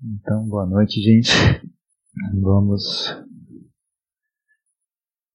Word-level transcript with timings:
Então, 0.00 0.48
boa 0.48 0.64
noite, 0.64 1.00
gente. 1.00 1.28
Vamos. 2.40 3.08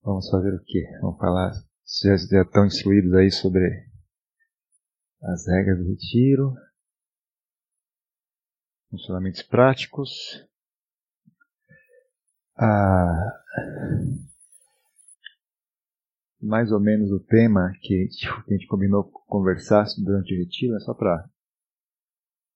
Vamos 0.01 0.29
fazer 0.29 0.55
o 0.55 0.63
quê? 0.63 0.87
Vamos 1.01 1.17
falar. 1.17 1.51
Vocês 1.83 2.29
já 2.29 2.43
estão 2.43 2.65
instruídos 2.65 3.13
aí 3.13 3.29
sobre 3.29 3.61
as 5.21 5.45
regras 5.47 5.79
do 5.79 5.89
retiro, 5.89 6.53
funcionamentos 8.89 9.41
práticos. 9.41 10.09
Ah, 12.55 13.43
mais 16.41 16.71
ou 16.71 16.79
menos 16.79 17.11
o 17.11 17.19
tema 17.19 17.73
que, 17.81 18.07
a 18.47 18.53
gente 18.53 18.67
combinou 18.67 19.03
conversar 19.27 19.85
durante 19.97 20.33
o 20.33 20.37
retiro, 20.37 20.77
é 20.77 20.79
só 20.79 20.93
para 20.93 21.29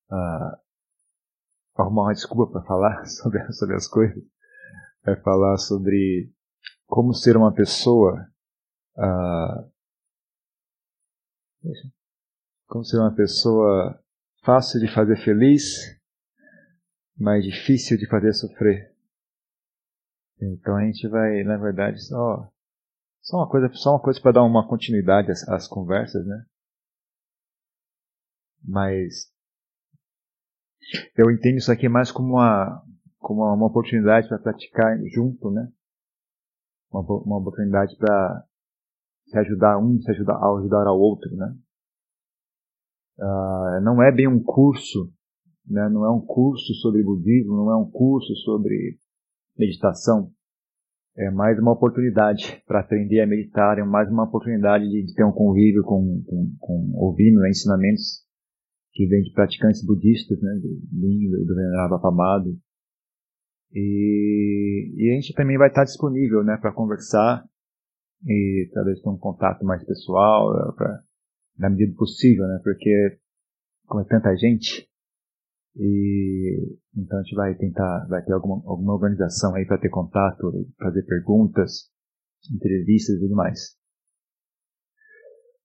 ah, 0.09 0.61
arrumar 1.77 2.03
uma 2.03 2.13
desculpa 2.13 2.51
para 2.51 2.67
falar 2.67 3.05
sobre, 3.07 3.51
sobre 3.53 3.75
as 3.75 3.87
coisas. 3.87 4.23
É 5.05 5.15
falar 5.17 5.57
sobre 5.57 6.31
como 6.85 7.13
ser 7.13 7.37
uma 7.37 7.53
pessoa. 7.53 8.27
Uh, 8.95 9.71
como 12.67 12.83
ser 12.83 12.97
uma 12.97 13.13
pessoa 13.13 14.01
fácil 14.43 14.79
de 14.79 14.93
fazer 14.93 15.17
feliz, 15.17 15.63
mas 17.17 17.43
difícil 17.43 17.97
de 17.97 18.07
fazer 18.07 18.33
sofrer. 18.33 18.95
Então 20.39 20.75
a 20.75 20.83
gente 20.83 21.07
vai, 21.07 21.43
na 21.43 21.57
verdade, 21.57 21.99
só, 22.03 22.51
só 23.21 23.37
uma 23.37 23.49
coisa, 23.49 23.69
só 23.73 23.91
uma 23.91 24.01
coisa 24.01 24.21
para 24.21 24.33
dar 24.33 24.43
uma 24.43 24.67
continuidade 24.67 25.31
às, 25.31 25.47
às 25.49 25.67
conversas, 25.67 26.25
né? 26.25 26.45
Mas 28.63 29.31
eu 31.15 31.31
entendo 31.31 31.57
isso 31.57 31.71
aqui 31.71 31.89
mais 31.89 32.11
como 32.11 32.33
uma, 32.33 32.83
como 33.19 33.41
uma 33.43 33.67
oportunidade 33.67 34.27
para 34.27 34.39
praticar 34.39 34.97
junto, 35.13 35.51
né? 35.51 35.67
Uma, 36.91 37.01
uma 37.01 37.37
oportunidade 37.39 37.95
para 37.97 38.43
se 39.25 39.37
ajudar 39.39 39.77
um, 39.77 39.99
se 40.01 40.11
ajudar, 40.11 40.37
ajudar 40.37 40.87
ao 40.87 40.99
outro, 40.99 41.35
né? 41.35 41.55
Uh, 43.19 43.81
não 43.81 44.01
é 44.01 44.11
bem 44.11 44.27
um 44.27 44.41
curso, 44.41 45.11
né? 45.65 45.89
Não 45.89 46.05
é 46.05 46.11
um 46.11 46.21
curso 46.21 46.73
sobre 46.75 47.03
budismo, 47.03 47.57
não 47.57 47.71
é 47.71 47.75
um 47.75 47.89
curso 47.89 48.33
sobre 48.37 48.97
meditação. 49.57 50.31
É 51.17 51.31
mais 51.31 51.57
uma 51.57 51.71
oportunidade 51.71 52.61
para 52.67 52.81
aprender 52.81 53.21
a 53.21 53.27
meditar, 53.27 53.79
é 53.79 53.83
mais 53.83 54.07
uma 54.09 54.25
oportunidade 54.25 54.87
de, 54.87 55.03
de 55.03 55.15
ter 55.15 55.25
um 55.25 55.31
convívio 55.31 55.83
com, 55.83 56.23
com, 56.27 56.55
com 56.59 56.91
ouvindo 56.93 57.39
né, 57.39 57.49
ensinamentos 57.49 58.26
que 58.97 59.05
vem 59.05 59.21
de 59.21 59.31
praticantes 59.31 59.85
budistas, 59.85 60.41
né, 60.41 60.55
do 60.55 61.45
do 61.45 61.55
Venerável 61.55 61.97
Apamado. 61.97 62.59
E, 63.71 64.91
e, 64.97 65.11
a 65.11 65.13
gente 65.13 65.35
também 65.35 65.55
vai 65.55 65.67
estar 65.67 65.83
disponível, 65.83 66.43
né, 66.43 66.57
para 66.57 66.73
conversar 66.73 67.45
e 68.25 68.67
talvez 68.73 68.99
ter 68.99 69.09
um 69.09 69.17
contato 69.17 69.63
mais 69.63 69.85
pessoal, 69.85 70.51
eh, 70.51 70.71
pra, 70.75 71.03
na 71.59 71.69
medida 71.69 71.91
do 71.91 71.97
possível, 71.97 72.47
né, 72.47 72.59
porque 72.63 73.19
como 73.85 74.01
é 74.01 74.05
tanta 74.05 74.35
gente, 74.35 74.89
e 75.75 76.75
então 76.97 77.19
a 77.19 77.21
gente 77.21 77.35
vai 77.35 77.53
tentar, 77.53 78.07
vai 78.09 78.23
ter 78.25 78.33
alguma, 78.33 78.55
alguma 78.65 78.95
organização 78.95 79.53
aí 79.53 79.65
para 79.65 79.77
ter 79.77 79.89
contato, 79.89 80.51
fazer 80.79 81.03
perguntas, 81.03 81.91
entrevistas 82.51 83.15
e 83.15 83.19
tudo 83.19 83.35
mais. 83.35 83.77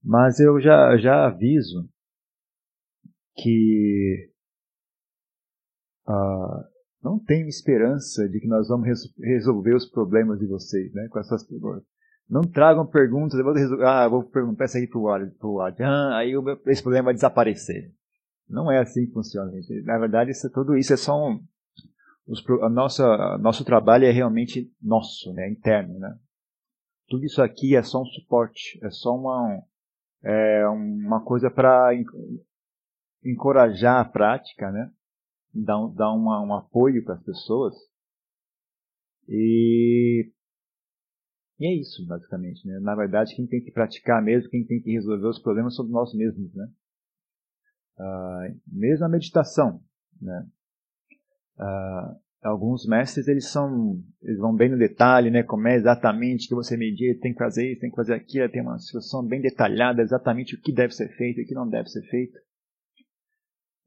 Mas 0.05 0.39
eu 0.39 0.61
já, 0.61 0.99
já 0.99 1.27
aviso 1.27 1.89
que 3.35 4.31
uh, 6.09 6.73
não 7.03 7.19
tenho 7.19 7.49
esperança 7.49 8.29
de 8.29 8.41
que 8.41 8.47
nós 8.47 8.69
vamos 8.69 8.87
res 8.87 9.01
resolver 9.19 9.75
os 9.75 9.87
problemas 9.87 10.39
de 10.39 10.47
vocês, 10.47 10.93
né, 10.95 11.09
com 11.09 11.19
essas 11.19 11.45
perguntas. 11.45 11.85
Não 12.29 12.43
tragam 12.43 12.87
perguntas, 12.87 13.39
eu 13.39 13.45
vou 13.45 13.53
resolver, 13.53 13.85
ah, 13.85 14.09
vou 14.09 14.23
perguntar 14.25 14.67
isso 14.67 14.77
aí 14.77 14.87
pro 14.87 15.03
aí 16.15 16.37
o 16.37 16.43
meu, 16.43 16.59
esse 16.67 16.83
problema 16.83 17.07
vai 17.07 17.15
desaparecer. 17.15 17.93
Não 18.49 18.71
é 18.71 18.79
assim 18.79 19.07
que 19.07 19.13
funciona, 19.13 19.51
gente. 19.51 19.83
Na 19.83 19.99
verdade, 19.99 20.31
isso, 20.31 20.49
tudo 20.51 20.77
isso 20.77 20.93
é 20.93 20.97
só 20.97 21.15
um, 21.15 21.43
os, 22.27 22.45
a 22.63 22.69
nossa, 22.69 23.39
nosso 23.39 23.65
trabalho 23.65 24.05
é 24.05 24.11
realmente 24.11 24.73
nosso, 24.81 25.33
né, 25.33 25.51
interno, 25.51 25.99
né. 25.99 26.17
Tudo 27.09 27.25
isso 27.25 27.43
aqui 27.43 27.77
é 27.77 27.83
só 27.83 28.01
um 28.01 28.07
suporte, 28.07 28.79
é 28.83 28.91
só 28.91 29.15
uma, 29.15 29.63
é 30.23 30.67
uma 30.69 31.23
coisa 31.23 31.51
para 31.51 31.91
encorajar 33.25 34.01
a 34.01 34.05
prática, 34.05 34.71
né? 34.71 34.91
Dar, 35.55 35.79
um, 35.79 35.95
dar 35.95 36.13
uma, 36.13 36.41
um 36.41 36.55
apoio 36.55 37.05
para 37.05 37.15
as 37.15 37.23
pessoas. 37.23 37.75
E, 39.29 40.31
e 41.59 41.67
é 41.67 41.81
isso, 41.81 42.07
basicamente. 42.07 42.67
Né? 42.67 42.79
Na 42.81 42.95
verdade, 42.95 43.35
quem 43.37 43.47
tem 43.47 43.63
que 43.63 43.71
praticar 43.71 44.23
mesmo, 44.23 44.51
quem 44.51 44.65
tem 44.65 44.81
que 44.81 44.93
resolver 44.93 45.27
os 45.27 45.41
problemas 45.41 45.75
somos 45.75 45.93
nós 45.93 46.15
mesmos. 46.15 46.55
Né? 46.55 46.69
Uh, 47.99 48.61
mesmo 48.67 49.05
a 49.05 49.09
meditação. 49.09 49.83
Né? 50.21 50.47
Uh, 51.59 52.23
alguns 52.43 52.87
mestres 52.87 53.29
eles 53.29 53.51
são 53.51 54.03
eles 54.21 54.39
vão 54.39 54.55
bem 54.55 54.69
no 54.69 54.79
detalhe 54.79 55.31
né 55.31 55.45
como 55.45 55.69
é 55.69 55.77
exatamente 55.77 56.49
que 56.49 56.55
você 56.55 56.77
medita 56.77 57.21
tem 57.21 57.33
que 57.33 57.39
fazer 57.39 57.71
isso 57.71 57.81
tem 57.81 57.91
que 57.91 57.95
fazer 57.95 58.15
aquilo 58.15 58.51
tem 58.51 58.63
uma 58.63 58.79
situação 58.81 59.25
bem 59.25 59.41
detalhada 59.41 60.03
exatamente 60.03 60.57
o 60.57 60.61
que 60.61 60.73
deve 60.73 60.93
ser 60.93 61.09
feito 61.17 61.39
e 61.39 61.45
o 61.45 61.47
que 61.47 61.55
não 61.55 61.69
deve 61.69 61.89
ser 61.89 62.03
feito 62.09 62.37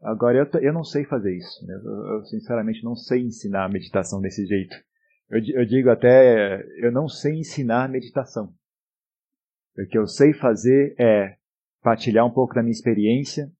Agora, 0.02 0.38
eu, 0.38 0.62
eu 0.62 0.74
não 0.74 0.84
sei 0.84 1.04
fazer 1.06 1.36
isso. 1.36 1.66
Né? 1.66 1.74
Eu, 1.74 2.18
eu, 2.18 2.26
sinceramente, 2.26 2.84
não 2.84 2.96
sei 2.96 3.22
ensinar 3.22 3.70
meditação 3.70 4.22
desse 4.22 4.46
jeito. 4.46 4.76
Eu, 5.30 5.40
eu 5.62 5.66
digo 5.66 5.90
até, 5.90 6.64
eu 6.80 6.92
não 6.92 7.08
sei 7.08 7.40
ensinar 7.40 7.90
meditação. 7.90 8.54
O 9.78 9.88
que 9.88 9.98
eu 9.98 10.08
sei 10.08 10.34
fazer 10.34 10.96
é 11.00 11.36
partilhar 11.82 12.26
um 12.26 12.32
pouco 12.32 12.54
da 12.54 12.62
minha 12.62 12.72
experiência 12.72 13.52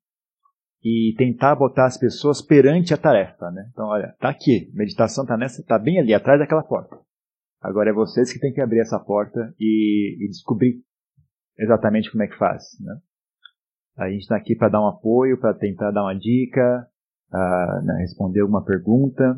e 0.84 1.14
tentar 1.18 1.56
botar 1.56 1.88
as 1.88 1.98
pessoas 1.98 2.42
perante 2.42 2.94
a 2.94 2.98
tarefa, 2.98 3.50
né? 3.52 3.68
Então, 3.72 3.88
olha, 3.88 4.16
tá 4.20 4.30
aqui, 4.30 4.72
meditação 4.74 5.26
tá 5.26 5.36
nessa, 5.36 5.64
tá 5.64 5.80
bem 5.80 6.00
ali 6.00 6.14
atrás 6.14 6.40
daquela 6.40 6.64
porta. 6.64 6.96
Agora 7.60 7.90
é 7.90 7.94
vocês 7.94 8.32
que 8.32 8.40
têm 8.40 8.54
que 8.54 8.62
abrir 8.62 8.80
essa 8.80 9.00
porta 9.00 9.54
e, 9.60 10.24
e 10.24 10.28
descobrir 10.28 10.84
exatamente 11.58 12.12
como 12.12 12.24
é 12.24 12.28
que 12.28 12.38
faz, 12.38 12.64
né? 12.80 12.96
A 13.98 14.10
gente 14.10 14.22
está 14.22 14.36
aqui 14.36 14.56
para 14.56 14.70
dar 14.70 14.82
um 14.82 14.88
apoio, 14.88 15.40
para 15.40 15.54
tentar 15.54 15.92
dar 15.92 16.04
uma 16.04 16.16
dica, 16.16 16.88
uh, 17.34 17.86
né, 17.86 17.98
responder 18.00 18.42
alguma 18.42 18.64
pergunta, 18.64 19.38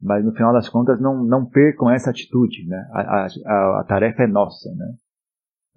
mas 0.00 0.24
no 0.24 0.32
final 0.32 0.52
das 0.52 0.68
contas 0.68 1.00
não, 1.00 1.22
não 1.24 1.46
percam 1.46 1.88
essa 1.88 2.10
atitude, 2.10 2.66
né? 2.66 2.88
A, 2.92 3.26
a, 3.46 3.80
a 3.80 3.84
tarefa 3.84 4.24
é 4.24 4.26
nossa, 4.26 4.68
né? 4.74 4.94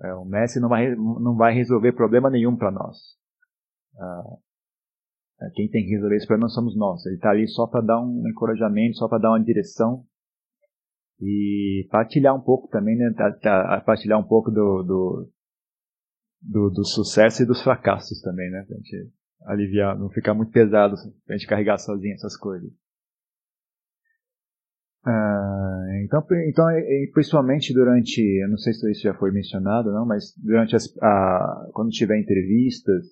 É, 0.02 0.14
o 0.16 0.26
mestre 0.26 0.60
não 0.60 0.68
vai, 0.68 0.94
não 0.96 1.36
vai 1.36 1.54
resolver 1.54 1.94
problema 1.94 2.30
nenhum 2.30 2.56
para 2.58 2.72
nós. 2.72 2.98
Uh, 3.94 5.52
quem 5.54 5.70
tem 5.70 5.84
que 5.84 5.92
resolver 5.92 6.16
esse 6.16 6.28
problema 6.28 6.50
somos 6.50 6.76
nós. 6.76 7.06
Ele 7.06 7.16
está 7.16 7.30
ali 7.30 7.48
só 7.48 7.68
para 7.68 7.82
dar 7.82 8.02
um 8.02 8.28
encorajamento, 8.28 8.98
só 8.98 9.08
para 9.08 9.20
dar 9.20 9.30
uma 9.30 9.44
direção 9.44 10.04
e 11.22 11.88
partilhar 11.92 12.36
um 12.36 12.42
pouco 12.42 12.68
também, 12.70 12.98
né? 12.98 13.14
Partilhar 13.86 14.20
um 14.20 14.28
pouco 14.28 14.50
do, 14.50 14.84
do, 14.84 15.32
do, 16.46 16.70
do 16.70 16.86
sucesso 16.86 17.44
e 17.44 17.46
dos 17.46 17.62
fracassos 17.62 18.22
também, 18.22 18.50
né? 18.52 18.64
Pra 18.68 18.78
gente 18.78 19.12
aliviar, 19.46 19.98
não 19.98 20.10
ficar 20.10 20.34
muito 20.34 20.52
pesado 20.52 20.96
pra 21.26 21.36
gente 21.36 21.48
carregar 21.48 21.78
sozinho 21.78 22.14
essas 22.14 22.38
coisas. 22.38 22.72
Ah, 25.08 25.86
então, 26.04 26.26
então, 26.48 26.66
principalmente 27.14 27.74
durante, 27.74 28.20
eu 28.20 28.50
não 28.50 28.58
sei 28.58 28.74
se 28.74 28.92
isso 28.92 29.04
já 29.04 29.14
foi 29.14 29.32
mencionado, 29.32 29.92
não, 29.92 30.06
mas 30.06 30.34
durante 30.38 30.76
as, 30.76 30.86
a, 31.00 31.70
quando 31.74 31.92
tiver 31.92 32.20
entrevistas, 32.20 33.06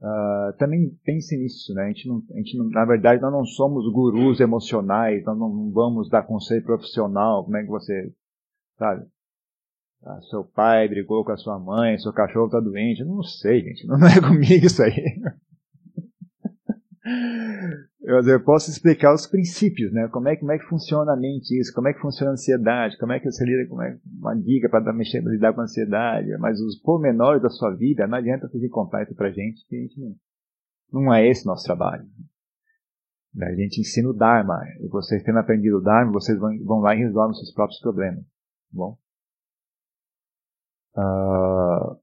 uh, 0.00 0.56
também 0.58 0.90
pense 1.04 1.36
nisso, 1.36 1.72
né? 1.74 1.84
A 1.84 1.86
gente, 1.88 2.08
não, 2.08 2.22
a 2.32 2.36
gente 2.38 2.58
não, 2.58 2.68
na 2.68 2.84
verdade, 2.84 3.22
nós 3.22 3.32
não 3.32 3.44
somos 3.44 3.84
gurus 3.92 4.40
emocionais, 4.40 5.24
nós 5.24 5.38
não 5.38 5.70
vamos 5.70 6.10
dar 6.10 6.26
conselho 6.26 6.64
profissional, 6.64 7.44
como 7.44 7.56
é 7.56 7.62
que 7.62 7.68
você, 7.68 8.12
sabe? 8.76 9.06
Ah, 10.02 10.18
seu 10.30 10.44
pai 10.44 10.88
brigou 10.88 11.24
com 11.24 11.32
a 11.32 11.36
sua 11.36 11.58
mãe, 11.58 11.98
seu 11.98 12.12
cachorro 12.12 12.46
está 12.46 12.60
doente. 12.60 13.04
Não 13.04 13.22
sei, 13.22 13.62
gente. 13.62 13.86
Não 13.86 13.96
é 14.06 14.20
comigo 14.20 14.66
isso 14.66 14.82
aí. 14.82 15.20
Eu, 18.02 18.20
eu 18.26 18.42
posso 18.42 18.70
explicar 18.70 19.14
os 19.14 19.26
princípios, 19.26 19.92
né? 19.92 20.08
Como 20.08 20.28
é, 20.28 20.36
como 20.36 20.52
é 20.52 20.58
que 20.58 20.64
funciona 20.64 21.12
a 21.12 21.16
mente 21.16 21.58
isso, 21.58 21.72
como 21.72 21.88
é 21.88 21.92
que 21.92 22.00
funciona 22.00 22.30
a 22.30 22.32
ansiedade, 22.32 22.98
como 22.98 23.12
é 23.12 23.20
que 23.20 23.30
você 23.30 23.44
lida 23.44 23.68
com 23.68 23.80
é, 23.82 23.98
uma 24.18 24.34
dica 24.34 24.68
para 24.68 24.92
lidar 24.92 25.52
com 25.52 25.60
a 25.60 25.64
ansiedade, 25.64 26.28
mas 26.38 26.60
os 26.60 26.80
pormenores 26.80 27.42
da 27.42 27.50
sua 27.50 27.74
vida, 27.74 28.06
não 28.06 28.18
adianta 28.18 28.48
você 28.48 28.68
contar 28.68 29.02
isso 29.02 29.14
pra 29.14 29.30
gente, 29.30 29.66
que 29.68 29.76
a 29.76 29.80
gente 29.80 30.00
não, 30.00 30.16
não 30.92 31.14
é 31.14 31.28
esse 31.28 31.44
nosso 31.46 31.64
trabalho. 31.64 32.04
A 33.40 33.54
gente 33.54 33.80
ensina 33.80 34.08
o 34.08 34.14
Dharma, 34.14 34.58
e 34.80 34.88
vocês 34.88 35.22
tendo 35.22 35.38
aprendido 35.38 35.78
o 35.78 35.82
Dharma, 35.82 36.10
vocês 36.10 36.38
vão, 36.38 36.50
vão 36.64 36.80
lá 36.80 36.96
e 36.96 36.98
resolvem 36.98 37.32
os 37.32 37.38
seus 37.38 37.52
próprios 37.52 37.80
problemas. 37.80 38.24
Tá 38.24 38.72
bom? 38.72 38.98
Uh, 40.96 42.00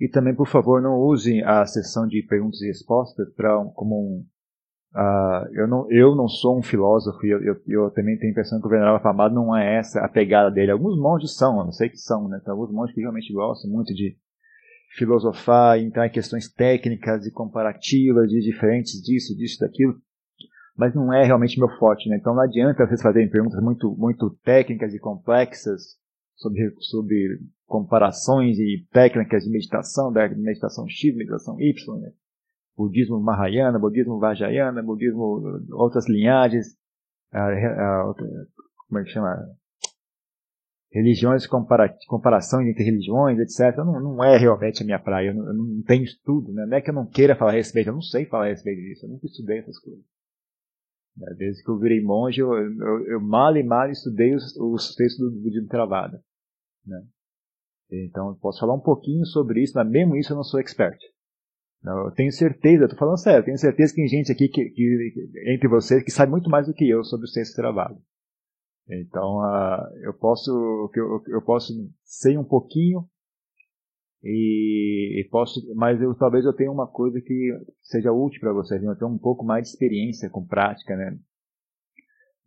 E 0.00 0.08
também, 0.08 0.34
por 0.34 0.48
favor, 0.48 0.80
não 0.80 0.96
usem 0.98 1.44
a 1.44 1.64
sessão 1.66 2.06
de 2.06 2.22
perguntas 2.22 2.62
e 2.62 2.68
respostas 2.68 3.28
para 3.34 3.62
como 3.74 3.96
um 3.96 4.26
Uh, 4.92 5.46
eu, 5.52 5.68
não, 5.68 5.86
eu 5.88 6.16
não 6.16 6.26
sou 6.26 6.58
um 6.58 6.62
filósofo 6.62 7.24
e 7.24 7.30
eu, 7.30 7.40
eu, 7.44 7.56
eu, 7.68 7.90
também 7.92 8.18
tenho 8.18 8.30
a 8.30 8.32
impressão 8.32 8.60
que 8.60 8.66
o 8.66 8.68
Venerável 8.68 8.96
Afamado 8.96 9.32
não 9.32 9.56
é 9.56 9.76
essa 9.76 10.00
a 10.00 10.08
pegada 10.08 10.50
dele. 10.50 10.72
Alguns 10.72 10.98
monges 10.98 11.36
são, 11.36 11.58
eu 11.58 11.64
não 11.64 11.70
sei 11.70 11.88
que 11.88 11.96
são, 11.96 12.26
né? 12.26 12.40
Tem 12.44 12.50
alguns 12.50 12.72
monges 12.72 12.92
que 12.92 13.00
realmente 13.00 13.32
gostam 13.32 13.70
muito 13.70 13.94
de 13.94 14.16
filosofar, 14.96 15.78
entrar 15.78 16.08
em 16.08 16.10
questões 16.10 16.52
técnicas 16.52 17.24
e 17.24 17.30
comparativas 17.30 18.28
de 18.28 18.40
diferentes 18.40 19.00
disso, 19.00 19.36
disso, 19.36 19.60
daquilo. 19.60 19.94
Mas 20.76 20.92
não 20.92 21.14
é 21.14 21.24
realmente 21.24 21.56
meu 21.56 21.68
forte, 21.78 22.08
né? 22.08 22.16
Então 22.16 22.34
não 22.34 22.42
adianta 22.42 22.84
vocês 22.84 23.00
fazerem 23.00 23.30
perguntas 23.30 23.62
muito, 23.62 23.94
muito 23.96 24.36
técnicas 24.42 24.92
e 24.92 24.98
complexas 24.98 25.99
sobre, 26.40 26.74
sobre 26.80 27.38
comparações 27.66 28.58
e 28.58 28.86
técnicas 28.90 29.44
de 29.44 29.50
meditação, 29.50 30.12
da 30.12 30.28
meditação 30.28 30.88
X, 30.88 31.14
meditação 31.14 31.60
Y, 31.60 32.00
né? 32.00 32.12
budismo 32.76 33.20
Mahayana, 33.20 33.78
budismo 33.78 34.18
Vajrayana, 34.18 34.82
budismo 34.82 35.60
outras 35.72 36.08
linhagens, 36.08 36.74
a, 37.30 37.46
a, 37.46 38.14
como 38.88 38.98
é 38.98 39.04
que 39.04 39.10
chama? 39.10 39.36
Religiões, 40.92 41.46
compara, 41.46 41.94
comparação 42.08 42.60
entre 42.62 42.82
religiões, 42.82 43.38
etc. 43.38 43.76
Não, 43.76 44.00
não 44.00 44.24
é 44.24 44.36
realmente 44.36 44.82
a 44.82 44.86
minha 44.86 44.98
praia, 44.98 45.28
eu 45.28 45.34
não, 45.34 45.46
eu 45.46 45.54
não 45.54 45.82
tenho 45.82 46.02
estudo, 46.02 46.52
né? 46.52 46.66
não 46.66 46.76
é 46.76 46.80
que 46.80 46.90
eu 46.90 46.94
não 46.94 47.06
queira 47.06 47.36
falar 47.36 47.52
a 47.52 47.54
respeito, 47.54 47.88
eu 47.88 47.94
não 47.94 48.02
sei 48.02 48.26
falar 48.26 48.46
a 48.46 48.48
respeito 48.48 48.80
disso, 48.80 49.06
eu 49.06 49.10
nunca 49.10 49.26
estudei 49.26 49.58
essas 49.58 49.78
coisas. 49.78 50.04
Desde 51.36 51.62
que 51.62 51.70
eu 51.70 51.78
virei 51.78 52.02
monge, 52.02 52.40
eu, 52.40 52.52
eu, 52.54 53.06
eu 53.06 53.20
mal 53.20 53.56
e 53.56 53.62
mal 53.62 53.90
estudei 53.90 54.34
os, 54.34 54.56
os 54.56 54.94
textos 54.94 55.32
do 55.32 55.40
budismo 55.40 55.68
travado. 55.68 56.18
Né? 56.90 57.06
Então, 57.90 58.36
posso 58.40 58.60
falar 58.60 58.74
um 58.74 58.80
pouquinho 58.80 59.24
sobre 59.24 59.62
isso, 59.62 59.72
mas 59.74 59.88
mesmo 59.88 60.16
isso 60.16 60.32
eu 60.32 60.36
não 60.36 60.44
sou 60.44 60.60
expert. 60.60 60.98
Eu 61.82 62.10
tenho 62.10 62.30
certeza, 62.30 62.84
estou 62.84 62.98
falando 62.98 63.18
sério, 63.18 63.44
tenho 63.44 63.56
certeza 63.56 63.94
que 63.94 64.00
tem 64.00 64.08
gente 64.08 64.30
aqui 64.30 64.48
que, 64.48 64.68
que, 64.70 65.30
entre 65.46 65.66
vocês 65.66 66.04
que 66.04 66.10
sabe 66.10 66.30
muito 66.30 66.50
mais 66.50 66.66
do 66.66 66.74
que 66.74 66.88
eu 66.88 67.02
sobre 67.02 67.24
o 67.24 67.28
ciência 67.28 67.56
trabalho. 67.56 67.96
Então, 68.88 69.38
uh, 69.38 69.88
eu 70.02 70.12
posso 70.12 70.50
eu, 70.94 71.22
eu 71.28 71.42
posso 71.42 71.72
ser 72.04 72.38
um 72.38 72.44
pouquinho 72.44 73.08
e, 74.22 75.20
e, 75.20 75.28
posso, 75.30 75.60
mas 75.74 76.02
eu 76.02 76.14
talvez 76.14 76.44
eu 76.44 76.52
tenha 76.52 76.70
uma 76.70 76.86
coisa 76.86 77.18
que 77.20 77.58
seja 77.80 78.12
útil 78.12 78.40
para 78.40 78.52
vocês. 78.52 78.82
Eu 78.82 78.96
tenho 78.96 79.10
um 79.10 79.18
pouco 79.18 79.42
mais 79.44 79.62
de 79.62 79.70
experiência 79.70 80.28
com 80.28 80.46
prática, 80.46 80.94
né? 80.94 81.18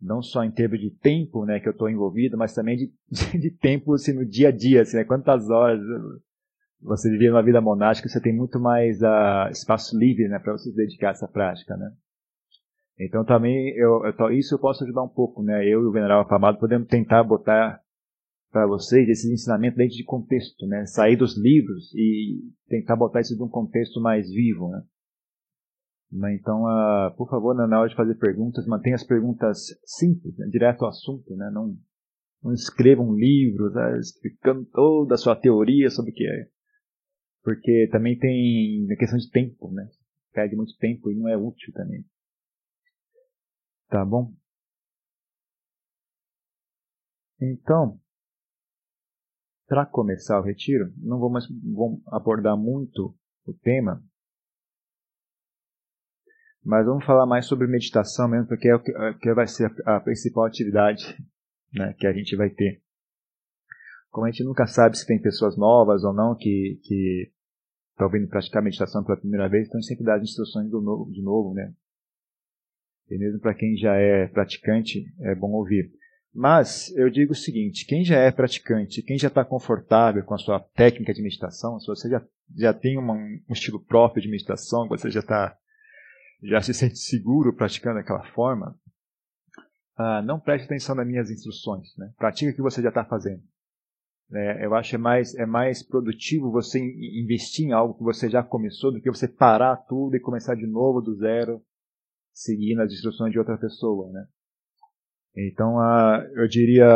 Não 0.04 0.22
só 0.22 0.44
em 0.44 0.50
termos 0.50 0.78
de 0.80 0.90
tempo, 0.90 1.44
né, 1.46 1.58
que 1.58 1.66
eu 1.66 1.72
estou 1.72 1.88
envolvido, 1.88 2.36
mas 2.36 2.54
também 2.54 2.76
de, 3.10 3.38
de, 3.38 3.50
tempo 3.50 3.94
assim, 3.94 4.12
no 4.12 4.24
dia 4.24 4.48
a 4.48 4.52
dia, 4.52 4.82
assim, 4.82 4.98
né? 4.98 5.04
Quantas 5.04 5.48
horas 5.48 5.80
você 6.84 7.10
viver 7.10 7.30
uma 7.30 7.42
vida 7.42 7.60
monástica, 7.60 8.08
você 8.08 8.20
tem 8.20 8.36
muito 8.36 8.60
mais 8.60 9.00
uh, 9.00 9.50
espaço 9.50 9.98
livre 9.98 10.28
né, 10.28 10.38
para 10.38 10.52
você 10.52 10.70
se 10.70 10.76
dedicar 10.76 11.08
a 11.08 11.10
essa 11.12 11.26
prática. 11.26 11.74
Né? 11.76 11.90
Então 13.00 13.24
também 13.24 13.70
eu, 13.76 14.02
eu, 14.04 14.30
isso 14.30 14.54
eu 14.54 14.58
posso 14.58 14.84
ajudar 14.84 15.02
um 15.02 15.08
pouco, 15.08 15.42
né? 15.42 15.64
Eu 15.66 15.80
e 15.82 15.86
o 15.86 15.90
Venerável 15.90 16.24
Afamado 16.24 16.58
podemos 16.58 16.86
tentar 16.86 17.24
botar 17.24 17.80
para 18.52 18.66
vocês 18.66 19.08
esses 19.08 19.28
ensinamentos 19.28 19.76
dentro 19.76 19.96
de 19.96 20.04
contexto, 20.04 20.66
né? 20.66 20.86
Sair 20.86 21.16
dos 21.16 21.36
livros 21.36 21.92
e 21.94 22.40
tentar 22.68 22.94
botar 22.94 23.20
isso 23.20 23.36
num 23.36 23.48
contexto 23.48 24.00
mais 24.00 24.30
vivo, 24.30 24.68
né? 24.68 24.82
Então, 26.32 26.62
uh, 26.62 27.14
por 27.16 27.28
favor, 27.28 27.54
na 27.54 27.80
hora 27.80 27.88
de 27.88 27.96
fazer 27.96 28.14
perguntas, 28.16 28.66
mantenha 28.66 28.94
as 28.94 29.04
perguntas 29.04 29.66
simples, 29.84 30.36
né? 30.38 30.46
direto 30.48 30.82
ao 30.82 30.90
assunto, 30.90 31.34
né? 31.34 31.50
Não, 31.52 31.76
não 32.42 32.52
escrevam 32.52 33.14
livros 33.14 33.74
né? 33.74 33.98
explicando 33.98 34.64
toda 34.66 35.14
a 35.14 35.18
sua 35.18 35.34
teoria 35.34 35.90
sobre 35.90 36.12
o 36.12 36.14
que 36.14 36.24
é 36.24 36.54
porque 37.44 37.88
também 37.92 38.18
tem 38.18 38.90
a 38.90 38.96
questão 38.96 39.18
de 39.18 39.30
tempo, 39.30 39.70
né? 39.70 39.86
Perde 40.32 40.56
muito 40.56 40.74
tempo 40.78 41.10
e 41.10 41.14
não 41.14 41.28
é 41.28 41.36
útil 41.36 41.72
também. 41.74 42.02
Tá 43.88 44.02
bom? 44.02 44.34
Então, 47.38 48.00
para 49.68 49.84
começar 49.84 50.40
o 50.40 50.42
retiro, 50.42 50.90
não 50.96 51.18
vou 51.18 51.30
mais 51.30 51.44
vou 51.62 52.00
abordar 52.06 52.56
muito 52.56 53.14
o 53.44 53.52
tema, 53.52 54.02
mas 56.64 56.86
vamos 56.86 57.04
falar 57.04 57.26
mais 57.26 57.46
sobre 57.46 57.66
meditação 57.66 58.26
mesmo, 58.26 58.46
porque 58.46 58.68
é 58.68 58.74
o 58.74 58.80
que, 58.80 58.90
é 58.90 59.14
que 59.14 59.34
vai 59.34 59.46
ser 59.46 59.70
a, 59.84 59.96
a 59.96 60.00
principal 60.00 60.46
atividade 60.46 61.16
né, 61.72 61.94
que 61.98 62.06
a 62.06 62.12
gente 62.12 62.34
vai 62.36 62.48
ter. 62.48 62.82
Como 64.10 64.26
a 64.26 64.30
gente 64.30 64.44
nunca 64.44 64.66
sabe 64.66 64.96
se 64.96 65.06
tem 65.06 65.20
pessoas 65.20 65.56
novas 65.56 66.04
ou 66.04 66.12
não 66.12 66.34
que, 66.34 66.80
que 66.84 67.32
estão 67.90 68.08
vindo 68.08 68.28
praticar 68.28 68.62
meditação 68.62 69.04
pela 69.04 69.18
primeira 69.18 69.48
vez, 69.48 69.66
então 69.66 69.78
a 69.78 69.80
gente 69.80 69.88
sempre 69.88 70.04
dá 70.04 70.14
as 70.14 70.22
instruções 70.22 70.70
do 70.70 70.80
novo, 70.80 71.10
de 71.10 71.20
novo, 71.20 71.52
né? 71.52 71.72
E 73.10 73.18
mesmo 73.18 73.40
para 73.40 73.54
quem 73.54 73.76
já 73.76 73.94
é 73.94 74.26
praticante, 74.28 75.04
é 75.20 75.34
bom 75.34 75.50
ouvir. 75.50 75.92
Mas 76.32 76.90
eu 76.96 77.10
digo 77.10 77.32
o 77.32 77.36
seguinte: 77.36 77.86
quem 77.86 78.04
já 78.04 78.18
é 78.18 78.32
praticante, 78.32 79.02
quem 79.02 79.18
já 79.18 79.28
está 79.28 79.44
confortável 79.44 80.24
com 80.24 80.34
a 80.34 80.38
sua 80.38 80.58
técnica 80.58 81.12
de 81.12 81.22
meditação, 81.22 81.78
se 81.78 81.86
você 81.86 82.08
já, 82.08 82.24
já 82.56 82.72
tem 82.72 82.96
uma, 82.98 83.14
um 83.14 83.52
estilo 83.52 83.78
próprio 83.84 84.22
de 84.22 84.30
meditação, 84.30 84.88
você 84.88 85.10
já 85.10 85.20
está 85.20 85.56
já 86.44 86.60
se 86.60 86.74
sente 86.74 86.98
seguro 86.98 87.54
praticando 87.54 87.96
daquela 87.96 88.24
forma, 88.32 88.78
ah, 89.96 90.22
não 90.22 90.40
preste 90.40 90.64
atenção 90.64 90.94
nas 90.94 91.06
minhas 91.06 91.30
instruções. 91.30 91.96
Né? 91.96 92.12
Pratique 92.18 92.50
o 92.50 92.54
que 92.54 92.62
você 92.62 92.82
já 92.82 92.88
está 92.88 93.04
fazendo. 93.04 93.42
É, 94.32 94.64
eu 94.64 94.74
acho 94.74 94.90
que 94.90 94.96
é 94.96 94.98
mais, 94.98 95.34
é 95.34 95.46
mais 95.46 95.82
produtivo 95.82 96.50
você 96.50 96.80
investir 96.80 97.66
em 97.66 97.72
algo 97.72 97.94
que 97.94 98.02
você 98.02 98.28
já 98.28 98.42
começou 98.42 98.90
do 98.90 99.00
que 99.00 99.10
você 99.10 99.28
parar 99.28 99.76
tudo 99.76 100.16
e 100.16 100.20
começar 100.20 100.54
de 100.54 100.66
novo 100.66 101.00
do 101.00 101.14
zero, 101.16 101.62
seguindo 102.32 102.80
as 102.80 102.92
instruções 102.92 103.32
de 103.32 103.38
outra 103.38 103.56
pessoa, 103.58 104.10
né? 104.10 104.26
Então, 105.36 105.76
uh, 105.76 106.22
eu 106.36 106.46
diria, 106.46 106.86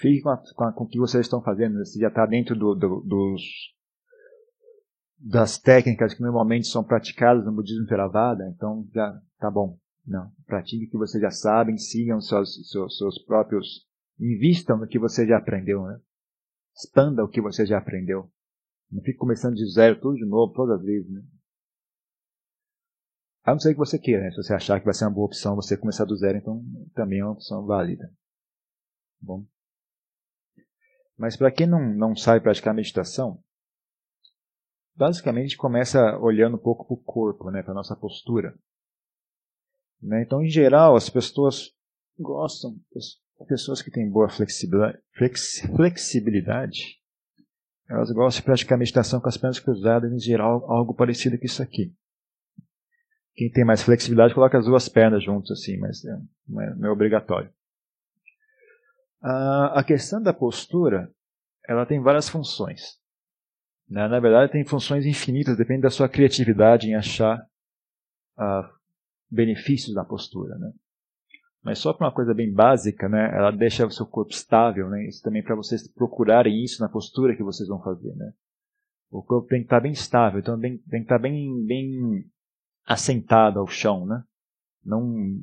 fique 0.00 0.22
com, 0.22 0.30
a, 0.30 0.42
com, 0.54 0.64
a, 0.64 0.72
com, 0.72 0.84
o 0.84 0.88
que 0.88 0.98
vocês 0.98 1.26
estão 1.26 1.42
fazendo. 1.42 1.78
Você 1.84 1.98
já 1.98 2.08
está 2.08 2.24
dentro 2.24 2.56
do, 2.56 2.74
do, 2.74 3.00
dos, 3.02 3.42
das 5.22 5.56
técnicas 5.56 6.14
que 6.14 6.20
normalmente 6.20 6.66
são 6.66 6.82
praticadas 6.82 7.44
no 7.44 7.52
budismo 7.52 7.86
Theravada, 7.86 8.48
então 8.48 8.88
já 8.92 9.20
tá 9.38 9.50
bom. 9.50 9.78
Não, 10.04 10.32
pratique 10.46 10.86
o 10.86 10.90
que 10.90 10.98
vocês 10.98 11.22
já 11.22 11.30
sabem, 11.30 11.78
sigam 11.78 12.20
seus, 12.20 12.68
seus, 12.68 12.98
seus 12.98 13.24
próprios, 13.24 13.86
invistam 14.18 14.76
no 14.76 14.88
que 14.88 14.98
você 14.98 15.24
já 15.24 15.38
aprendeu, 15.38 15.84
né? 15.84 16.00
Expanda 16.74 17.22
o 17.22 17.28
que 17.28 17.40
você 17.40 17.64
já 17.64 17.78
aprendeu. 17.78 18.28
Não 18.90 19.00
fique 19.00 19.16
começando 19.16 19.54
de 19.54 19.70
zero 19.72 20.00
tudo 20.00 20.16
de 20.16 20.26
novo, 20.26 20.52
todas 20.52 20.80
as 20.80 20.84
vezes. 20.84 21.08
Né? 21.08 21.22
A 23.44 23.52
não 23.52 23.60
ser 23.60 23.74
que 23.74 23.78
você 23.78 23.98
queira, 23.98 24.24
né? 24.24 24.30
se 24.30 24.36
você 24.36 24.54
achar 24.54 24.80
que 24.80 24.84
vai 24.84 24.94
ser 24.94 25.04
uma 25.04 25.14
boa 25.14 25.26
opção 25.26 25.54
você 25.54 25.76
começar 25.76 26.04
do 26.04 26.16
zero, 26.16 26.38
então 26.38 26.64
também 26.94 27.20
é 27.20 27.24
uma 27.24 27.34
opção 27.34 27.64
válida. 27.64 28.12
Bom. 29.20 29.46
Mas 31.16 31.36
para 31.36 31.52
quem 31.52 31.66
não, 31.66 31.94
não 31.94 32.16
sabe 32.16 32.42
praticar 32.42 32.74
meditação, 32.74 33.40
basicamente 34.94 35.56
começa 35.56 36.18
olhando 36.18 36.56
um 36.56 36.60
pouco 36.60 36.86
para 36.86 36.94
o 36.94 37.02
corpo, 37.02 37.50
né, 37.50 37.62
para 37.62 37.72
a 37.72 37.76
nossa 37.76 37.96
postura. 37.96 38.54
Né? 40.00 40.22
Então, 40.22 40.42
em 40.42 40.48
geral, 40.48 40.96
as 40.96 41.08
pessoas 41.08 41.72
gostam, 42.18 42.76
pessoas 43.48 43.82
que 43.82 43.90
têm 43.90 44.10
boa 44.10 44.28
flexibilidade, 44.28 46.98
elas 47.88 48.10
gostam 48.10 48.40
de 48.40 48.44
praticar 48.44 48.78
meditação 48.78 49.20
com 49.20 49.28
as 49.28 49.36
pernas 49.36 49.60
cruzadas, 49.60 50.12
em 50.12 50.18
geral, 50.18 50.70
algo 50.70 50.94
parecido 50.94 51.38
com 51.38 51.44
isso 51.44 51.62
aqui. 51.62 51.94
Quem 53.34 53.50
tem 53.50 53.64
mais 53.64 53.82
flexibilidade 53.82 54.34
coloca 54.34 54.58
as 54.58 54.66
duas 54.66 54.88
pernas 54.88 55.24
juntas 55.24 55.58
assim, 55.58 55.78
mas 55.78 56.04
é, 56.04 56.18
não, 56.48 56.60
é, 56.60 56.74
não 56.74 56.88
é 56.88 56.92
obrigatório. 56.92 57.52
Ah, 59.22 59.80
a 59.80 59.84
questão 59.84 60.20
da 60.20 60.34
postura, 60.34 61.10
ela 61.66 61.86
tem 61.86 62.00
várias 62.00 62.28
funções. 62.28 63.00
Né? 63.92 64.08
Na 64.08 64.18
verdade, 64.18 64.50
tem 64.50 64.64
funções 64.64 65.04
infinitas, 65.04 65.58
depende 65.58 65.82
da 65.82 65.90
sua 65.90 66.08
criatividade 66.08 66.88
em 66.88 66.94
achar 66.94 67.46
ah, 68.38 68.70
benefícios 69.30 69.94
da 69.94 70.02
postura. 70.02 70.56
Né? 70.56 70.72
Mas 71.62 71.78
só 71.78 71.92
para 71.92 72.06
uma 72.06 72.14
coisa 72.14 72.32
bem 72.32 72.50
básica, 72.50 73.06
né, 73.06 73.30
ela 73.36 73.50
deixa 73.50 73.86
o 73.86 73.90
seu 73.90 74.06
corpo 74.06 74.32
estável, 74.32 74.88
né, 74.88 75.06
isso 75.06 75.22
também 75.22 75.42
para 75.42 75.54
vocês 75.54 75.86
procurarem 75.86 76.64
isso 76.64 76.80
na 76.80 76.88
postura 76.88 77.36
que 77.36 77.42
vocês 77.42 77.68
vão 77.68 77.82
fazer, 77.82 78.14
né. 78.16 78.32
O 79.10 79.22
corpo 79.22 79.46
tem 79.46 79.60
que 79.60 79.66
estar 79.66 79.80
bem 79.80 79.92
estável, 79.92 80.40
então 80.40 80.58
tem, 80.58 80.78
tem 80.78 81.00
que 81.00 81.04
estar 81.04 81.18
bem, 81.18 81.64
bem 81.66 82.24
assentado 82.86 83.60
ao 83.60 83.66
chão, 83.66 84.06
né. 84.06 84.24
Não, 84.82 85.38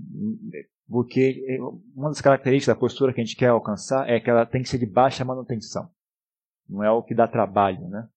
porque 0.89 1.59
uma 1.95 2.09
das 2.09 2.19
características 2.19 2.75
da 2.75 2.79
postura 2.79 3.13
que 3.13 3.21
a 3.21 3.23
gente 3.23 3.37
quer 3.37 3.49
alcançar 3.49 4.09
é 4.09 4.19
que 4.19 4.29
ela 4.29 4.45
tem 4.45 4.63
que 4.63 4.69
ser 4.69 4.79
de 4.79 4.87
baixa 4.87 5.23
manutenção. 5.23 5.89
Não 6.67 6.83
é 6.83 6.91
o 6.91 7.03
que 7.03 7.15
dá 7.15 7.27
trabalho, 7.27 7.87
né. 7.87 8.09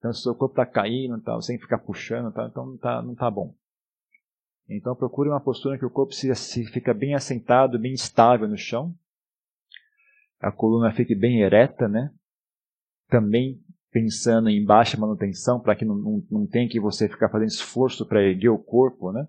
Então 0.00 0.12
se 0.14 0.20
o 0.20 0.22
seu 0.22 0.34
corpo 0.34 0.54
está 0.54 0.64
caindo, 0.64 1.20
tá, 1.20 1.40
sem 1.42 1.58
ficar 1.58 1.78
puxando, 1.78 2.32
tá, 2.32 2.48
então 2.50 2.66
não 2.66 2.74
está 2.74 3.02
não 3.02 3.14
tá 3.14 3.30
bom. 3.30 3.54
Então 4.66 4.96
procure 4.96 5.28
uma 5.28 5.40
postura 5.40 5.78
que 5.78 5.84
o 5.84 5.90
corpo 5.90 6.14
se, 6.14 6.34
se 6.34 6.64
fica 6.64 6.94
bem 6.94 7.14
assentado, 7.14 7.78
bem 7.78 7.92
estável 7.92 8.48
no 8.48 8.56
chão. 8.56 8.94
A 10.40 10.50
coluna 10.50 10.90
fique 10.90 11.14
bem 11.14 11.42
ereta, 11.42 11.86
né? 11.86 12.10
Também 13.08 13.62
pensando 13.90 14.48
em 14.48 14.64
baixa 14.64 14.96
manutenção 14.96 15.60
para 15.60 15.76
que 15.76 15.84
não, 15.84 15.96
não, 15.96 16.26
não 16.30 16.46
tenha 16.46 16.68
que 16.68 16.80
você 16.80 17.08
ficar 17.08 17.28
fazendo 17.28 17.48
esforço 17.48 18.06
para 18.06 18.22
erguer 18.22 18.48
o 18.48 18.58
corpo, 18.58 19.12
né? 19.12 19.28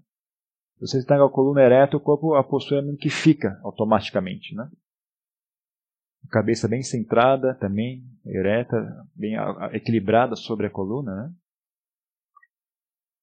Você 0.80 1.00
está 1.00 1.18
com 1.18 1.26
a 1.26 1.30
coluna 1.30 1.62
ereta, 1.62 1.98
o 1.98 2.00
corpo, 2.00 2.34
a 2.34 2.44
postura 2.44 2.82
é 2.82 2.96
que 2.96 3.10
fica 3.10 3.60
automaticamente, 3.64 4.56
né? 4.56 4.70
Cabeça 6.30 6.68
bem 6.68 6.82
centrada 6.82 7.56
também, 7.56 8.04
ereta, 8.26 8.78
bem 9.16 9.36
equilibrada 9.74 10.36
sobre 10.36 10.68
a 10.68 10.70
coluna, 10.70 11.16
né? 11.16 11.34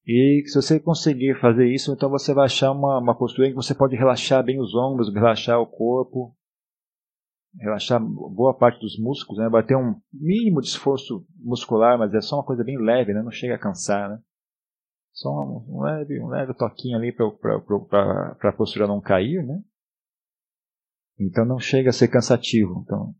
E 0.06 0.42
se 0.46 0.54
você 0.54 0.80
conseguir 0.80 1.38
fazer 1.38 1.66
isso, 1.68 1.92
então 1.92 2.08
você 2.08 2.32
vai 2.32 2.46
achar 2.46 2.72
uma, 2.72 2.98
uma 2.98 3.14
postura 3.14 3.46
em 3.46 3.50
que 3.50 3.56
você 3.56 3.74
pode 3.74 3.94
relaxar 3.94 4.42
bem 4.42 4.58
os 4.58 4.74
ombros, 4.74 5.12
relaxar 5.12 5.60
o 5.60 5.66
corpo, 5.66 6.34
relaxar 7.60 8.00
boa 8.00 8.56
parte 8.56 8.80
dos 8.80 8.98
músculos, 8.98 9.38
né? 9.38 9.50
vai 9.50 9.62
ter 9.62 9.76
um 9.76 10.00
mínimo 10.10 10.62
de 10.62 10.68
esforço 10.68 11.26
muscular, 11.36 11.98
mas 11.98 12.14
é 12.14 12.22
só 12.22 12.36
uma 12.36 12.44
coisa 12.44 12.64
bem 12.64 12.78
leve, 12.78 13.12
né? 13.12 13.22
não 13.22 13.30
chega 13.30 13.56
a 13.56 13.58
cansar. 13.58 14.08
Né? 14.08 14.18
Só 15.12 15.28
um, 15.28 15.66
um, 15.68 15.82
leve, 15.82 16.20
um 16.22 16.28
leve 16.28 16.54
toquinho 16.54 16.96
ali 16.96 17.12
para 17.12 18.48
a 18.48 18.52
postura 18.52 18.86
não 18.86 19.02
cair. 19.02 19.44
Né? 19.44 19.60
Então 21.18 21.44
não 21.44 21.58
chega 21.58 21.90
a 21.90 21.92
ser 21.92 22.08
cansativo. 22.08 22.82
Então, 22.84 23.14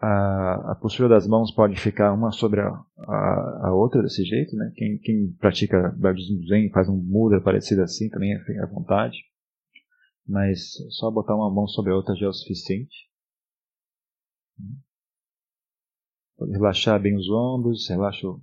a, 0.00 0.72
a 0.72 0.74
postura 0.74 1.08
das 1.08 1.26
mãos 1.26 1.54
pode 1.54 1.76
ficar 1.80 2.12
uma 2.12 2.32
sobre 2.32 2.60
a, 2.60 2.68
a, 2.68 3.68
a 3.68 3.74
outra 3.74 4.02
desse 4.02 4.24
jeito. 4.24 4.56
Né? 4.56 4.72
Quem, 4.74 4.98
quem 4.98 5.32
pratica 5.38 5.94
budismo 5.96 6.46
zen 6.46 6.70
faz 6.70 6.88
um 6.88 6.96
muda 6.96 7.40
parecido 7.40 7.82
assim 7.82 8.08
também 8.08 8.32
é 8.32 8.62
à 8.62 8.66
vontade 8.66 9.18
mas 10.26 10.72
só 10.90 11.10
botar 11.10 11.34
uma 11.34 11.52
mão 11.52 11.66
sobre 11.66 11.92
a 11.92 11.96
outra 11.96 12.14
já 12.14 12.26
é 12.26 12.28
o 12.28 12.32
suficiente. 12.32 13.10
Pode 16.36 16.52
relaxar 16.52 17.00
bem 17.00 17.14
os 17.14 17.28
ombros, 17.28 17.88
relaxa 17.88 18.26
o, 18.26 18.40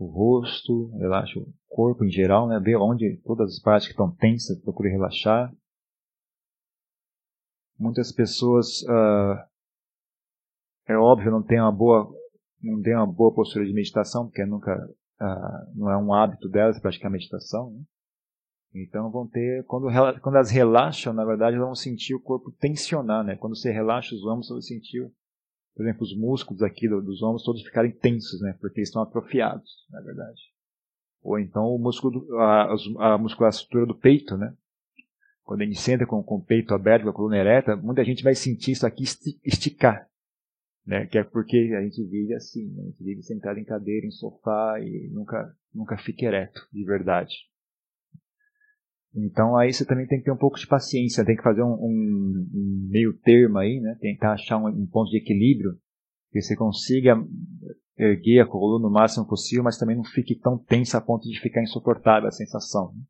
o 0.00 0.06
rosto, 0.06 0.90
relaxa 0.96 1.38
o 1.38 1.52
corpo 1.68 2.04
em 2.04 2.10
geral, 2.10 2.48
né? 2.48 2.58
Ver 2.58 2.76
onde 2.76 3.20
todas 3.24 3.52
as 3.52 3.60
partes 3.60 3.86
que 3.86 3.92
estão 3.92 4.10
tensas, 4.10 4.58
procure 4.62 4.90
relaxar. 4.90 5.52
Muitas 7.78 8.10
pessoas, 8.10 8.82
uh, 8.82 9.36
é 10.88 10.96
óbvio, 10.96 11.30
não 11.30 11.42
tem 11.42 11.60
uma 11.60 11.72
boa, 11.72 12.10
não 12.62 12.80
tem 12.80 12.96
uma 12.96 13.06
boa 13.06 13.34
postura 13.34 13.64
de 13.64 13.72
meditação, 13.72 14.26
porque 14.26 14.44
nunca, 14.44 14.74
uh, 15.20 15.78
não 15.78 15.90
é 15.90 15.96
um 15.96 16.14
hábito 16.14 16.48
delas 16.48 16.80
praticar 16.80 17.10
meditação. 17.10 17.70
Né? 17.70 17.82
Então 18.74 19.10
vão 19.10 19.26
ter, 19.26 19.64
quando, 19.66 19.86
quando 20.20 20.36
elas 20.36 20.50
relaxam, 20.50 21.12
na 21.12 21.24
verdade, 21.24 21.56
elas 21.56 21.66
vão 21.66 21.74
sentir 21.74 22.14
o 22.14 22.22
corpo 22.22 22.52
tensionar, 22.52 23.24
né? 23.24 23.36
Quando 23.36 23.56
você 23.56 23.70
relaxa 23.70 24.14
os 24.14 24.24
ombros, 24.24 24.46
você 24.46 24.54
vai 24.54 24.62
sentir, 24.62 25.12
por 25.74 25.84
exemplo, 25.84 26.02
os 26.02 26.16
músculos 26.16 26.62
aqui 26.62 26.88
dos 26.88 27.22
ombros 27.22 27.44
todos 27.44 27.62
ficarem 27.62 27.92
tensos, 27.92 28.40
né? 28.40 28.54
Porque 28.60 28.80
eles 28.80 28.88
estão 28.88 29.02
atrofiados, 29.02 29.86
na 29.90 30.00
verdade. 30.00 30.40
Ou 31.22 31.38
então 31.38 31.74
o 31.74 31.78
músculo, 31.78 32.26
a, 32.38 32.74
a 33.14 33.18
musculatura 33.18 33.86
do 33.86 33.94
peito, 33.94 34.36
né? 34.36 34.54
Quando 35.42 35.62
a 35.62 35.64
gente 35.64 35.80
senta 35.80 36.06
com, 36.06 36.22
com 36.22 36.36
o 36.36 36.44
peito 36.44 36.74
aberto, 36.74 37.04
com 37.04 37.10
a 37.10 37.12
coluna 37.12 37.36
ereta, 37.36 37.76
muita 37.76 38.04
gente 38.04 38.22
vai 38.22 38.34
sentir 38.34 38.72
isso 38.72 38.86
aqui 38.86 39.02
esticar. 39.44 40.08
Né? 40.86 41.06
Que 41.06 41.18
é 41.18 41.24
porque 41.24 41.74
a 41.76 41.82
gente 41.82 42.02
vive 42.04 42.34
assim, 42.34 42.70
né? 42.70 42.82
a 42.82 42.86
gente 42.86 43.02
vive 43.02 43.22
sentado 43.22 43.58
em 43.58 43.64
cadeira, 43.64 44.06
em 44.06 44.10
sofá 44.10 44.78
e 44.80 45.10
nunca, 45.12 45.54
nunca 45.74 45.96
fica 45.98 46.24
ereto, 46.24 46.66
de 46.72 46.84
verdade. 46.84 47.34
Então 49.14 49.56
aí 49.56 49.72
você 49.72 49.84
também 49.84 50.06
tem 50.06 50.18
que 50.18 50.24
ter 50.24 50.32
um 50.32 50.36
pouco 50.36 50.58
de 50.58 50.66
paciência, 50.66 51.24
tem 51.24 51.36
que 51.36 51.42
fazer 51.42 51.62
um, 51.62 51.74
um, 51.74 52.48
um 52.54 52.88
meio 52.88 53.12
termo 53.18 53.58
aí, 53.58 53.80
né? 53.80 53.96
Tentar 54.00 54.32
achar 54.32 54.56
um, 54.56 54.68
um, 54.68 54.86
ponto 54.86 55.10
de 55.10 55.18
equilíbrio 55.18 55.76
que 56.30 56.40
você 56.40 56.54
consiga 56.54 57.16
erguer 57.98 58.40
a 58.40 58.46
coluna 58.46 58.86
o 58.86 58.90
máximo 58.90 59.26
possível, 59.26 59.64
mas 59.64 59.76
também 59.76 59.96
não 59.96 60.04
fique 60.04 60.38
tão 60.38 60.56
tensa 60.56 60.98
a 60.98 61.00
ponto 61.00 61.28
de 61.28 61.40
ficar 61.40 61.62
insuportável 61.62 62.28
a 62.28 62.32
sensação. 62.32 62.92
Né? 62.94 63.02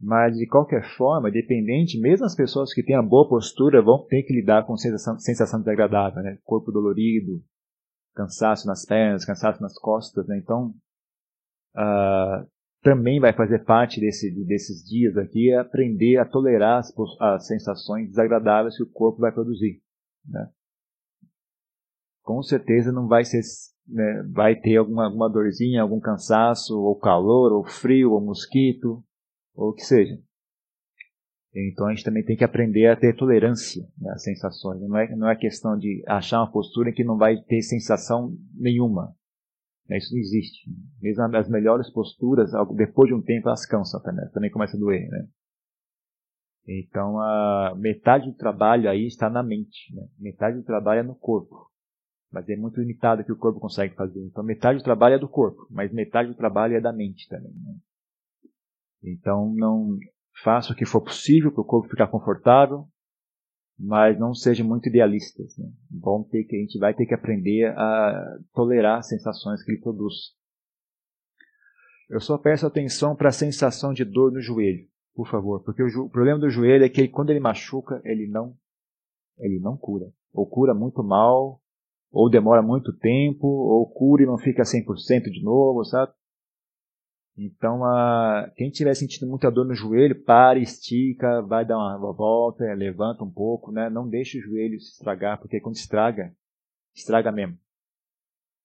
Mas 0.00 0.36
de 0.36 0.46
qualquer 0.46 0.96
forma, 0.96 1.30
dependente, 1.30 2.00
mesmo 2.00 2.24
as 2.24 2.34
pessoas 2.34 2.72
que 2.72 2.82
têm 2.82 2.96
a 2.96 3.02
boa 3.02 3.28
postura 3.28 3.82
vão 3.82 4.06
ter 4.06 4.22
que 4.22 4.32
lidar 4.32 4.64
com 4.64 4.76
sensação, 4.76 5.18
sensação 5.18 5.60
desagradável, 5.60 6.22
né? 6.22 6.38
Corpo 6.44 6.70
dolorido, 6.70 7.42
cansaço 8.14 8.66
nas 8.66 8.86
pernas, 8.86 9.24
cansaço 9.24 9.60
nas 9.60 9.76
costas, 9.78 10.26
né? 10.26 10.38
Então, 10.38 10.72
uh, 11.76 12.46
também 12.88 13.20
vai 13.20 13.34
fazer 13.34 13.64
parte 13.64 14.00
desse, 14.00 14.30
desses 14.46 14.82
dias 14.82 15.14
aqui 15.18 15.50
é 15.50 15.58
aprender 15.58 16.16
a 16.16 16.24
tolerar 16.24 16.78
as, 16.78 16.90
as 17.20 17.46
sensações 17.46 18.08
desagradáveis 18.08 18.78
que 18.78 18.82
o 18.82 18.90
corpo 18.90 19.20
vai 19.20 19.30
produzir. 19.30 19.82
Né? 20.26 20.48
Com 22.22 22.42
certeza 22.42 22.90
não 22.90 23.06
vai 23.06 23.26
ser, 23.26 23.42
né, 23.86 24.22
vai 24.32 24.56
ter 24.56 24.76
alguma, 24.76 25.04
alguma 25.04 25.28
dorzinha, 25.28 25.82
algum 25.82 26.00
cansaço, 26.00 26.80
ou 26.80 26.98
calor, 26.98 27.52
ou 27.52 27.62
frio, 27.66 28.12
ou 28.12 28.24
mosquito, 28.24 29.04
ou 29.54 29.70
o 29.70 29.74
que 29.74 29.82
seja. 29.82 30.18
Então 31.54 31.86
a 31.86 31.90
gente 31.90 32.04
também 32.04 32.24
tem 32.24 32.36
que 32.36 32.44
aprender 32.44 32.86
a 32.86 32.96
ter 32.96 33.14
tolerância 33.14 33.86
né, 33.98 34.12
às 34.12 34.22
sensações. 34.22 34.80
Não 34.80 34.96
é, 34.96 35.14
não 35.14 35.28
é 35.28 35.36
questão 35.36 35.76
de 35.76 36.02
achar 36.06 36.40
uma 36.40 36.50
postura 36.50 36.88
em 36.88 36.94
que 36.94 37.04
não 37.04 37.18
vai 37.18 37.36
ter 37.36 37.60
sensação 37.60 38.34
nenhuma. 38.54 39.14
Né? 39.88 39.98
Isso 39.98 40.12
não 40.12 40.20
existe. 40.20 40.70
Mesmo 41.00 41.24
as 41.36 41.48
melhores 41.48 41.90
posturas, 41.90 42.50
depois 42.76 43.08
de 43.08 43.14
um 43.14 43.22
tempo, 43.22 43.48
elas 43.48 43.64
cansam 43.64 44.00
também, 44.02 44.28
também 44.30 44.50
começa 44.50 44.76
a 44.76 44.80
doer. 44.80 45.08
Né? 45.08 45.26
Então, 46.66 47.18
a 47.18 47.74
metade 47.76 48.30
do 48.30 48.36
trabalho 48.36 48.90
aí 48.90 49.06
está 49.06 49.30
na 49.30 49.42
mente. 49.42 49.94
Né? 49.94 50.06
Metade 50.18 50.58
do 50.58 50.64
trabalho 50.64 51.00
é 51.00 51.02
no 51.02 51.14
corpo. 51.14 51.70
Mas 52.30 52.46
é 52.48 52.56
muito 52.56 52.78
limitado 52.78 53.24
que 53.24 53.32
o 53.32 53.38
corpo 53.38 53.58
consegue 53.58 53.94
fazer. 53.94 54.22
Então, 54.26 54.44
metade 54.44 54.78
do 54.78 54.84
trabalho 54.84 55.14
é 55.14 55.18
do 55.18 55.28
corpo, 55.28 55.66
mas 55.70 55.90
metade 55.92 56.28
do 56.28 56.36
trabalho 56.36 56.76
é 56.76 56.80
da 56.80 56.92
mente 56.92 57.26
também. 57.26 57.52
Né? 57.54 57.74
Então, 59.02 59.54
não 59.54 59.96
faça 60.42 60.74
o 60.74 60.76
que 60.76 60.84
for 60.84 61.00
possível 61.00 61.50
para 61.50 61.62
o 61.62 61.64
corpo 61.64 61.88
ficar 61.88 62.08
confortável, 62.08 62.86
mas 63.78 64.18
não 64.18 64.34
sejam 64.34 64.66
muito 64.66 64.88
idealistas. 64.88 65.56
Né? 65.56 65.70
Vão 65.90 66.24
ter 66.24 66.44
que, 66.44 66.56
a 66.56 66.58
gente 66.58 66.78
vai 66.78 66.92
ter 66.92 67.06
que 67.06 67.14
aprender 67.14 67.66
a 67.76 68.38
tolerar 68.52 68.98
as 68.98 69.08
sensações 69.08 69.62
que 69.62 69.70
ele 69.70 69.80
produz. 69.80 70.14
Eu 72.10 72.20
só 72.20 72.36
peço 72.36 72.66
atenção 72.66 73.14
para 73.14 73.28
a 73.28 73.32
sensação 73.32 73.92
de 73.92 74.04
dor 74.04 74.32
no 74.32 74.40
joelho, 74.40 74.86
por 75.14 75.28
favor, 75.28 75.62
porque 75.62 75.82
o, 75.82 76.04
o 76.04 76.10
problema 76.10 76.40
do 76.40 76.50
joelho 76.50 76.84
é 76.84 76.88
que 76.88 77.02
ele, 77.02 77.08
quando 77.08 77.30
ele 77.30 77.38
machuca, 77.38 78.00
ele 78.04 78.26
não, 78.26 78.56
ele 79.38 79.60
não 79.60 79.76
cura. 79.76 80.10
Ou 80.32 80.46
cura 80.46 80.74
muito 80.74 81.04
mal, 81.04 81.60
ou 82.10 82.30
demora 82.30 82.62
muito 82.62 82.96
tempo, 82.96 83.46
ou 83.46 83.86
cura 83.90 84.22
e 84.22 84.26
não 84.26 84.38
fica 84.38 84.62
100% 84.62 85.30
de 85.30 85.42
novo, 85.42 85.84
sabe? 85.84 86.12
Então, 87.40 87.84
a, 87.84 88.50
quem 88.56 88.68
estiver 88.68 88.92
sentindo 88.94 89.28
muita 89.28 89.48
dor 89.48 89.64
no 89.64 89.74
joelho, 89.74 90.24
pare, 90.24 90.60
estica, 90.60 91.40
vai 91.42 91.64
dar 91.64 91.78
uma 91.78 92.12
volta, 92.12 92.64
levanta 92.74 93.22
um 93.22 93.30
pouco, 93.30 93.70
né? 93.70 93.88
Não 93.88 94.08
deixe 94.08 94.38
o 94.38 94.42
joelho 94.42 94.80
se 94.80 94.90
estragar, 94.90 95.38
porque 95.38 95.60
quando 95.60 95.76
estraga, 95.76 96.34
estraga 96.92 97.30
mesmo. 97.30 97.56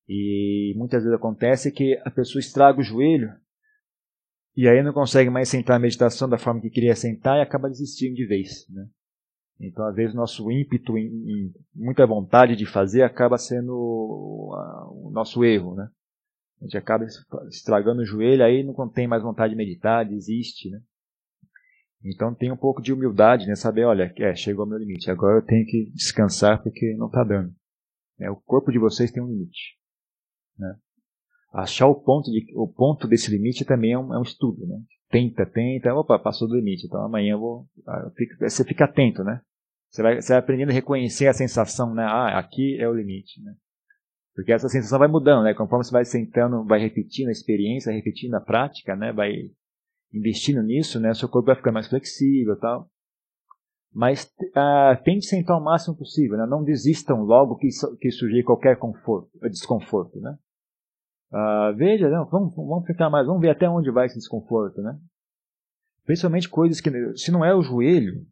E 0.10 0.74
muitas 0.76 1.04
vezes 1.04 1.16
acontece 1.16 1.72
que 1.72 2.02
a 2.04 2.10
pessoa 2.10 2.40
estraga 2.40 2.80
o 2.80 2.84
joelho 2.84 3.32
e 4.56 4.68
aí 4.68 4.82
não 4.82 4.92
consegue 4.92 5.30
mais 5.30 5.50
sentar 5.50 5.76
a 5.76 5.80
meditação 5.80 6.28
da 6.28 6.40
forma 6.40 6.60
que 6.60 6.70
queria 6.72 6.96
sentar 6.96 7.38
e 7.38 7.42
acaba 7.42 7.70
desistindo 7.70 8.16
de 8.16 8.26
vez, 8.26 8.68
né? 8.70 8.88
Então, 9.60 9.86
às 9.86 9.96
vezes, 9.96 10.16
nosso 10.16 10.52
ímpeto, 10.52 10.98
em, 10.98 11.54
muita 11.76 12.08
vontade 12.08 12.56
de 12.56 12.66
fazer, 12.66 13.04
acaba 13.04 13.38
sendo 13.38 13.72
o 13.72 15.12
nosso 15.14 15.44
erro, 15.44 15.76
né? 15.76 15.90
A 16.64 16.66
gente 16.66 16.78
acaba 16.78 17.06
estragando 17.50 18.02
o 18.02 18.06
joelho, 18.06 18.42
aí 18.42 18.64
não 18.64 18.88
tem 18.88 19.06
mais 19.06 19.22
vontade 19.22 19.52
de 19.52 19.58
meditar, 19.58 20.08
desiste, 20.08 20.70
né? 20.70 20.80
Então 22.06 22.34
tem 22.34 22.52
um 22.54 22.58
pouco 22.58 22.82
de 22.82 22.94
humildade, 22.94 23.48
né? 23.48 23.56
Saber, 23.56 23.84
olha, 23.84 24.14
é, 24.18 24.34
chegou 24.34 24.64
ao 24.64 24.70
meu 24.70 24.78
limite, 24.78 25.12
agora 25.12 25.40
eu 25.40 25.46
tenho 25.46 25.66
que 25.66 25.92
descansar 25.94 26.64
porque 26.64 26.96
não 26.96 27.08
está 27.08 27.22
dando. 27.24 27.54
É, 28.18 28.32
o 28.32 28.38
corpo 28.38 28.72
de 28.72 28.80
vocês 28.80 29.12
tem 29.12 29.22
um 29.22 29.28
limite. 29.28 29.78
Né? 30.58 30.74
Achar 31.54 31.88
o 31.88 31.96
ponto, 31.96 32.32
de, 32.32 32.46
o 32.56 32.68
ponto 32.68 33.10
desse 33.10 33.30
limite 33.30 33.66
também 33.66 33.92
é 33.92 34.00
um, 34.00 34.14
é 34.14 34.20
um 34.20 34.24
estudo, 34.24 34.66
né? 34.66 34.80
Tenta, 35.10 35.46
tenta, 35.46 35.94
opa, 35.94 36.18
passou 36.18 36.48
do 36.48 36.56
limite, 36.56 36.88
então 36.88 37.04
amanhã 37.04 37.34
eu 37.34 37.40
vou. 37.40 37.68
Ah, 37.86 38.04
eu 38.06 38.12
fico, 38.12 38.36
você 38.40 38.64
fica 38.64 38.86
atento, 38.86 39.22
né? 39.22 39.42
Você 39.90 40.02
vai, 40.02 40.22
você 40.22 40.30
vai 40.30 40.40
aprendendo 40.40 40.70
a 40.70 40.74
reconhecer 40.74 41.28
a 41.28 41.34
sensação, 41.34 41.94
né? 41.94 42.04
Ah, 42.04 42.40
aqui 42.40 42.78
é 42.80 42.88
o 42.88 42.96
limite, 42.96 43.42
né? 43.44 43.54
Porque 44.36 44.52
essa 44.52 44.68
sensação 44.68 44.98
vai 45.00 45.08
mudando, 45.08 45.44
né? 45.44 45.54
Conforme 45.54 45.86
você 45.86 45.92
vai 45.92 46.06
sentando, 46.06 46.64
vai 46.66 46.80
repetindo 46.80 47.30
a 47.30 47.32
experiência, 47.32 47.92
repetindo 47.92 48.34
a 48.36 48.42
prática, 48.42 48.96
né? 48.96 49.14
Vai 49.14 49.32
investindo 50.14 50.62
nisso, 50.64 51.00
né? 51.00 51.14
Seu 51.14 51.30
corpo 51.30 51.48
vai 51.48 51.56
ficar 51.56 51.72
mais 51.72 51.88
flexível, 51.88 52.58
tal. 52.60 52.90
Mas 53.94 54.26
uh, 54.26 55.04
tente 55.04 55.28
sentar 55.28 55.56
o 55.56 55.64
máximo 55.64 55.96
possível, 55.96 56.36
né? 56.38 56.48
Não 56.48 56.64
desistam 56.64 57.22
logo 57.22 57.58
que, 57.58 57.68
que 58.00 58.10
surgir 58.10 58.44
qualquer 58.44 58.78
conforto, 58.78 59.30
desconforto, 59.44 60.20
né? 60.20 60.36
Uh, 61.32 61.76
veja, 61.76 62.10
não, 62.10 62.26
vamos, 62.26 62.56
vamos 62.56 62.88
ficar 62.88 63.10
mais, 63.10 63.28
vamos 63.28 63.42
ver 63.42 63.50
até 63.50 63.70
onde 63.70 63.92
vai 63.92 64.08
esse 64.08 64.18
desconforto, 64.18 64.82
né? 64.82 64.98
Principalmente 66.06 66.50
coisas 66.50 66.82
que, 66.82 66.90
se 67.16 67.32
não 67.32 67.46
é 67.46 67.56
o 67.56 67.62
joelho, 67.62 68.26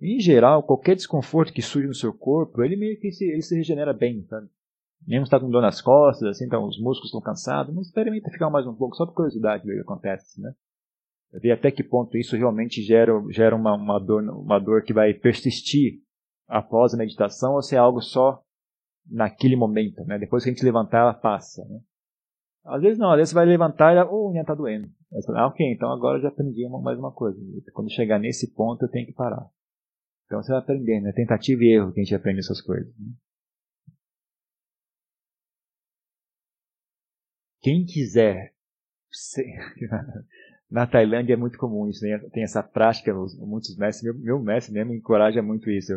Em 0.00 0.20
geral, 0.20 0.62
qualquer 0.62 0.94
desconforto 0.94 1.52
que 1.52 1.60
surge 1.60 1.88
no 1.88 1.94
seu 1.94 2.12
corpo, 2.12 2.62
ele 2.62 2.76
meio 2.76 3.00
que 3.00 3.10
se, 3.10 3.24
ele 3.24 3.42
se 3.42 3.56
regenera 3.56 3.92
bem, 3.92 4.24
sabe? 4.26 4.48
Mesmo 5.06 5.24
está 5.24 5.40
com 5.40 5.48
dor 5.48 5.62
nas 5.62 5.80
costas, 5.80 6.28
assim, 6.28 6.44
então 6.44 6.64
os 6.64 6.78
músculos 6.78 7.06
estão 7.06 7.20
cansados, 7.20 7.74
mas 7.74 7.86
experimenta 7.86 8.30
ficar 8.30 8.50
mais 8.50 8.66
um 8.66 8.74
pouco, 8.74 8.96
só 8.96 9.06
por 9.06 9.14
curiosidade 9.14 9.64
ver 9.64 9.72
o 9.72 9.76
que 9.76 9.82
acontece, 9.82 10.40
né? 10.40 10.52
Ver 11.32 11.52
até 11.52 11.70
que 11.70 11.84
ponto 11.84 12.16
isso 12.16 12.36
realmente 12.36 12.82
gera, 12.82 13.12
gera 13.30 13.54
uma, 13.54 13.74
uma, 13.74 13.98
dor, 13.98 14.22
uma 14.22 14.58
dor 14.58 14.82
que 14.82 14.92
vai 14.92 15.14
persistir 15.14 16.00
após 16.46 16.94
a 16.94 16.96
meditação 16.96 17.54
ou 17.54 17.62
se 17.62 17.74
é 17.74 17.78
algo 17.78 18.00
só 18.00 18.42
naquele 19.06 19.56
momento, 19.56 20.04
né? 20.04 20.18
Depois 20.18 20.42
que 20.42 20.50
a 20.50 20.52
gente 20.52 20.64
levantar, 20.64 21.00
ela 21.00 21.14
passa, 21.14 21.64
né? 21.66 21.80
Às 22.64 22.82
vezes 22.82 22.98
não, 22.98 23.10
às 23.10 23.16
vezes 23.16 23.30
você 23.30 23.34
vai 23.34 23.46
levantar 23.46 23.96
e 23.96 24.08
oh, 24.10 24.30
unha 24.30 24.42
está 24.42 24.54
doendo. 24.54 24.88
ah, 25.34 25.46
ok, 25.46 25.72
então 25.72 25.90
agora 25.90 26.18
eu 26.18 26.22
já 26.22 26.28
aprendi 26.28 26.68
mais 26.68 26.98
uma 26.98 27.12
coisa. 27.12 27.38
Quando 27.72 27.90
chegar 27.90 28.18
nesse 28.18 28.52
ponto, 28.52 28.84
eu 28.84 28.90
tenho 28.90 29.06
que 29.06 29.14
parar. 29.14 29.48
Então 30.26 30.42
você 30.42 30.52
vai 30.52 30.60
aprender, 30.60 31.00
né? 31.00 31.12
Tentativa 31.12 31.62
e 31.62 31.74
erro 31.74 31.92
que 31.92 32.00
a 32.00 32.04
gente 32.04 32.14
aprende 32.14 32.40
essas 32.40 32.60
coisas. 32.60 32.94
Né? 32.98 33.12
Quem 37.60 37.84
quiser. 37.84 38.54
Na 40.70 40.86
Tailândia 40.86 41.32
é 41.32 41.36
muito 41.36 41.56
comum 41.56 41.88
isso, 41.88 42.04
né? 42.04 42.18
tem 42.30 42.42
essa 42.42 42.62
prática, 42.62 43.14
muitos 43.38 43.74
mestres, 43.76 44.04
meu, 44.04 44.22
meu 44.22 44.38
mestre 44.38 44.72
mesmo 44.74 44.92
encoraja 44.92 45.40
muito 45.42 45.70
isso. 45.70 45.92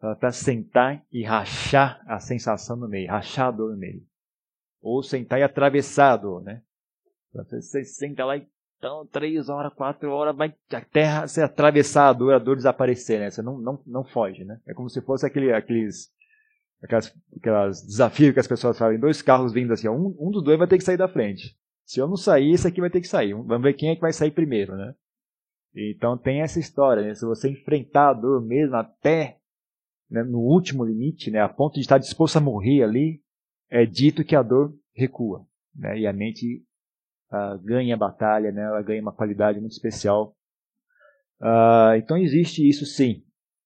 Para 0.00 0.32
sentar 0.32 1.04
e 1.10 1.22
rachar 1.22 2.02
a 2.06 2.18
sensação 2.18 2.76
no 2.76 2.88
meio, 2.88 3.08
rachar 3.08 3.48
a 3.48 3.50
dor 3.52 3.70
no 3.70 3.78
meio. 3.78 4.02
Ou 4.82 5.02
sentar 5.02 5.38
e 5.38 5.42
atravessar 5.42 6.12
a 6.12 6.16
dor, 6.16 6.42
né? 6.42 6.62
Você 7.32 7.84
senta 7.84 8.24
lá 8.24 8.36
e 8.36 8.46
então, 8.84 9.06
três 9.06 9.48
horas, 9.48 9.72
quatro 9.72 10.10
horas, 10.10 10.36
vai 10.36 10.54
a 10.70 10.80
terra 10.82 11.26
se 11.26 11.40
atravessar 11.40 12.10
a 12.10 12.12
dor, 12.12 12.34
a 12.34 12.38
dor 12.38 12.56
desaparecer, 12.56 13.18
né? 13.18 13.30
Você 13.30 13.40
não, 13.40 13.56
não, 13.56 13.82
não 13.86 14.04
foge, 14.04 14.44
né? 14.44 14.60
É 14.66 14.74
como 14.74 14.90
se 14.90 15.00
fosse 15.00 15.24
aquele, 15.24 15.54
aqueles, 15.54 16.12
aquelas, 16.82 17.14
aquelas 17.36 17.82
desafios 17.82 18.32
que 18.32 18.40
as 18.40 18.46
pessoas 18.46 18.78
fazem. 18.78 18.98
Dois 18.98 19.22
carros 19.22 19.52
vindo 19.52 19.72
assim, 19.72 19.88
um, 19.88 20.14
um 20.18 20.30
dos 20.30 20.42
dois 20.42 20.58
vai 20.58 20.68
ter 20.68 20.78
que 20.78 20.84
sair 20.84 20.96
da 20.96 21.08
frente. 21.08 21.56
Se 21.84 22.00
eu 22.00 22.08
não 22.08 22.16
sair, 22.16 22.52
esse 22.52 22.66
aqui 22.66 22.80
vai 22.80 22.90
ter 22.90 23.00
que 23.00 23.08
sair. 23.08 23.34
Vamos 23.34 23.62
ver 23.62 23.74
quem 23.74 23.90
é 23.90 23.94
que 23.94 24.00
vai 24.00 24.12
sair 24.12 24.30
primeiro, 24.30 24.76
né? 24.76 24.94
Então 25.74 26.16
tem 26.16 26.40
essa 26.40 26.58
história, 26.58 27.02
né? 27.02 27.14
Se 27.14 27.26
você 27.26 27.50
enfrentar 27.50 28.10
a 28.10 28.14
dor 28.14 28.40
mesmo 28.40 28.76
até 28.76 29.38
né, 30.10 30.22
no 30.22 30.38
último 30.38 30.84
limite, 30.84 31.30
né, 31.30 31.40
a 31.40 31.48
ponto 31.48 31.74
de 31.74 31.80
estar 31.80 31.98
disposto 31.98 32.36
a 32.36 32.40
morrer 32.40 32.82
ali, 32.82 33.20
é 33.68 33.84
dito 33.84 34.24
que 34.24 34.36
a 34.36 34.42
dor 34.42 34.74
recua, 34.94 35.44
né? 35.74 35.98
E 35.98 36.06
a 36.06 36.12
mente 36.12 36.64
uh, 37.32 37.58
ganha 37.62 37.94
a 37.94 37.98
batalha, 37.98 38.52
né? 38.52 38.62
ela 38.62 38.82
ganha 38.82 39.02
uma 39.02 39.12
qualidade 39.12 39.60
muito 39.60 39.72
especial. 39.72 40.36
Uh, 41.40 41.96
então 41.96 42.16
existe 42.16 42.66
isso 42.66 42.86
sim, 42.86 43.24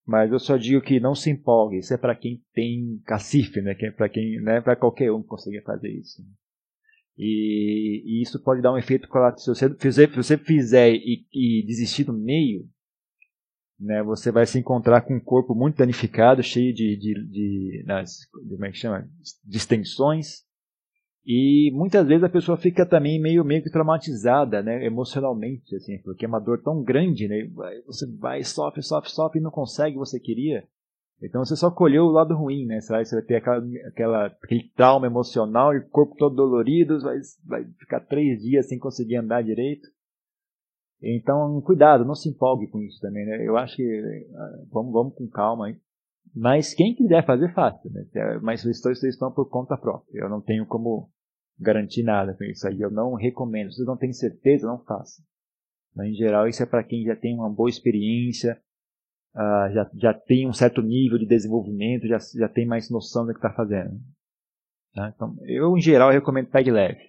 mas 0.08 0.32
eu 0.32 0.38
só 0.38 0.56
digo 0.56 0.80
que 0.80 0.98
não 0.98 1.14
se 1.14 1.28
empolgue. 1.28 1.80
Isso 1.80 1.92
é 1.92 1.98
para 1.98 2.16
quem 2.16 2.42
tem 2.54 2.98
cacife, 3.04 3.60
né? 3.60 3.74
Para 3.94 4.08
quem, 4.08 4.40
né? 4.40 4.58
Para 4.58 4.74
qualquer 4.74 5.12
um 5.12 5.22
conseguir 5.22 5.60
fazer 5.60 5.90
isso. 5.90 6.22
E, 7.18 8.02
e, 8.06 8.22
isso 8.22 8.42
pode 8.42 8.62
dar 8.62 8.72
um 8.72 8.78
efeito 8.78 9.06
colateral. 9.06 9.38
Se 9.38 9.50
você 9.50 9.76
fizer, 9.76 10.08
se 10.08 10.16
você 10.16 10.38
fizer 10.38 10.94
e, 10.94 11.26
e, 11.30 11.62
desistir 11.66 12.06
no 12.06 12.14
meio, 12.14 12.66
né? 13.78 14.02
Você 14.02 14.32
vai 14.32 14.46
se 14.46 14.58
encontrar 14.58 15.02
com 15.02 15.14
um 15.14 15.20
corpo 15.20 15.54
muito 15.54 15.76
danificado, 15.76 16.42
cheio 16.42 16.72
de, 16.72 16.96
de, 16.96 17.14
de, 17.28 17.84
de 17.84 18.48
como 18.48 18.64
é 18.64 18.70
que 18.70 18.78
chama? 18.78 19.06
Distensões 19.44 20.47
e 21.30 21.70
muitas 21.74 22.06
vezes 22.06 22.24
a 22.24 22.28
pessoa 22.30 22.56
fica 22.56 22.86
também 22.86 23.20
meio, 23.20 23.44
meio 23.44 23.62
que 23.62 23.70
traumatizada, 23.70 24.62
né, 24.62 24.82
emocionalmente, 24.86 25.76
assim, 25.76 25.98
porque 25.98 26.24
é 26.24 26.28
uma 26.28 26.40
dor 26.40 26.62
tão 26.62 26.82
grande, 26.82 27.28
né, 27.28 27.46
você 27.86 28.10
vai, 28.16 28.42
sofre, 28.42 28.82
sofre, 28.82 29.10
sofre 29.10 29.38
e 29.38 29.42
não 29.42 29.50
consegue 29.50 29.90
o 29.90 30.00
que 30.00 30.08
você 30.08 30.18
queria. 30.18 30.66
Então 31.22 31.44
você 31.44 31.54
só 31.54 31.70
colheu 31.70 32.04
o 32.04 32.10
lado 32.10 32.34
ruim, 32.34 32.64
né, 32.64 32.80
você 32.80 32.90
vai, 32.90 33.04
você 33.04 33.16
vai 33.16 33.24
ter 33.26 33.36
aquela, 33.36 33.62
aquela, 33.88 34.26
aquele 34.42 34.70
trauma 34.74 35.06
emocional 35.06 35.74
e 35.74 35.80
o 35.80 35.88
corpo 35.90 36.16
todo 36.16 36.34
dolorido, 36.34 36.98
vai, 37.02 37.18
vai 37.44 37.64
ficar 37.78 38.00
três 38.00 38.40
dias 38.40 38.66
sem 38.66 38.78
conseguir 38.78 39.16
andar 39.16 39.44
direito. 39.44 39.86
Então, 41.02 41.60
cuidado, 41.60 42.06
não 42.06 42.14
se 42.14 42.30
empolgue 42.30 42.68
com 42.68 42.80
isso 42.80 43.02
também, 43.02 43.26
né, 43.26 43.46
eu 43.46 43.58
acho 43.58 43.76
que, 43.76 44.26
ah, 44.34 44.64
vamos, 44.72 44.94
vamos 44.94 45.14
com 45.14 45.28
calma, 45.28 45.68
hein. 45.68 45.78
Mas 46.34 46.72
quem 46.72 46.94
quiser 46.94 47.26
fazer, 47.26 47.52
faça. 47.52 47.88
Né? 47.90 48.06
Mas 48.42 48.62
vocês 48.62 49.02
estão 49.02 49.32
por 49.32 49.48
conta 49.48 49.78
própria. 49.78 50.20
Eu 50.20 50.28
não 50.28 50.42
tenho 50.42 50.66
como 50.66 51.08
garantir 51.58 52.02
nada 52.02 52.34
com 52.34 52.44
isso 52.44 52.66
aí. 52.66 52.80
Eu 52.80 52.90
não 52.90 53.14
recomendo. 53.14 53.70
Se 53.70 53.76
vocês 53.76 53.86
não 53.86 53.96
têm 53.96 54.12
certeza, 54.12 54.66
não 54.66 54.78
façam. 54.84 55.24
Mas, 55.94 56.08
em 56.08 56.14
geral, 56.14 56.46
isso 56.46 56.62
é 56.62 56.66
para 56.66 56.84
quem 56.84 57.04
já 57.04 57.16
tem 57.16 57.34
uma 57.34 57.50
boa 57.50 57.68
experiência, 57.68 58.60
uh, 59.34 59.72
já, 59.72 59.90
já 59.94 60.14
tem 60.14 60.48
um 60.48 60.52
certo 60.52 60.80
nível 60.80 61.18
de 61.18 61.26
desenvolvimento, 61.26 62.06
já, 62.06 62.18
já 62.36 62.48
tem 62.48 62.66
mais 62.66 62.90
noção 62.90 63.26
do 63.26 63.32
que 63.32 63.38
está 63.38 63.52
fazendo. 63.52 63.98
Tá? 64.94 65.12
Então, 65.14 65.36
eu, 65.42 65.76
em 65.76 65.80
geral, 65.80 66.10
recomendo 66.10 66.48
pegue 66.48 66.70
leve. 66.70 67.02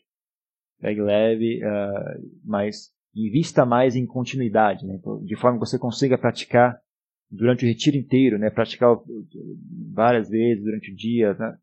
Pegue 0.80 1.02
leve, 1.02 1.62
uh, 1.64 2.40
mas 2.44 2.92
invista 3.14 3.66
mais 3.66 3.96
em 3.96 4.06
continuidade, 4.06 4.86
né? 4.86 5.00
de 5.24 5.36
forma 5.36 5.60
que 5.60 5.66
você 5.66 5.78
consiga 5.78 6.18
praticar 6.18 6.80
durante 7.30 7.66
o 7.66 7.68
retiro 7.68 7.98
inteiro, 7.98 8.40
né? 8.40 8.50
praticar 8.50 8.98
várias 9.94 10.30
vezes 10.30 10.64
durante 10.64 10.92
o 10.92 10.96
dia, 10.96 11.34
né? 11.34 11.58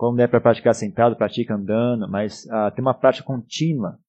Como 0.00 0.16
der 0.16 0.30
para 0.30 0.40
praticar 0.40 0.74
sentado, 0.74 1.14
pratica 1.14 1.54
andando, 1.54 2.08
mas 2.08 2.46
uh, 2.46 2.74
ter 2.74 2.80
uma 2.80 2.94
prática 2.94 3.22
contínua 3.22 4.00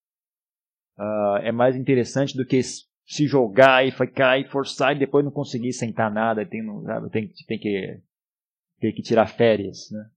uh, 0.98 1.36
é 1.44 1.52
mais 1.52 1.76
interessante 1.76 2.34
do 2.38 2.46
que 2.46 2.62
se 2.64 3.28
jogar 3.28 3.86
e 3.86 3.92
ficar 3.92 4.40
e 4.40 4.48
forçar 4.48 4.96
e 4.96 5.00
depois 5.00 5.26
não 5.26 5.34
conseguir 5.34 5.74
sentar 5.74 6.10
nada, 6.10 6.46
tem, 6.46 6.62
tem, 7.12 7.28
tem, 7.46 7.60
que, 7.60 8.02
tem 8.80 8.94
que 8.94 9.02
tirar 9.02 9.28
férias. 9.28 9.92
Né? 9.92 10.10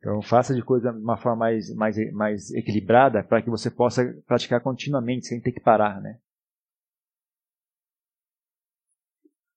Então 0.00 0.20
faça 0.20 0.54
de 0.54 0.62
coisa 0.62 0.92
de 0.92 0.98
uma 0.98 1.16
forma 1.16 1.38
mais, 1.38 1.74
mais, 1.74 2.12
mais 2.12 2.50
equilibrada 2.50 3.24
para 3.24 3.40
que 3.40 3.48
você 3.48 3.70
possa 3.70 4.04
praticar 4.26 4.60
continuamente 4.60 5.28
sem 5.28 5.40
ter 5.40 5.52
que 5.52 5.60
parar. 5.60 5.98
Né? 5.98 6.20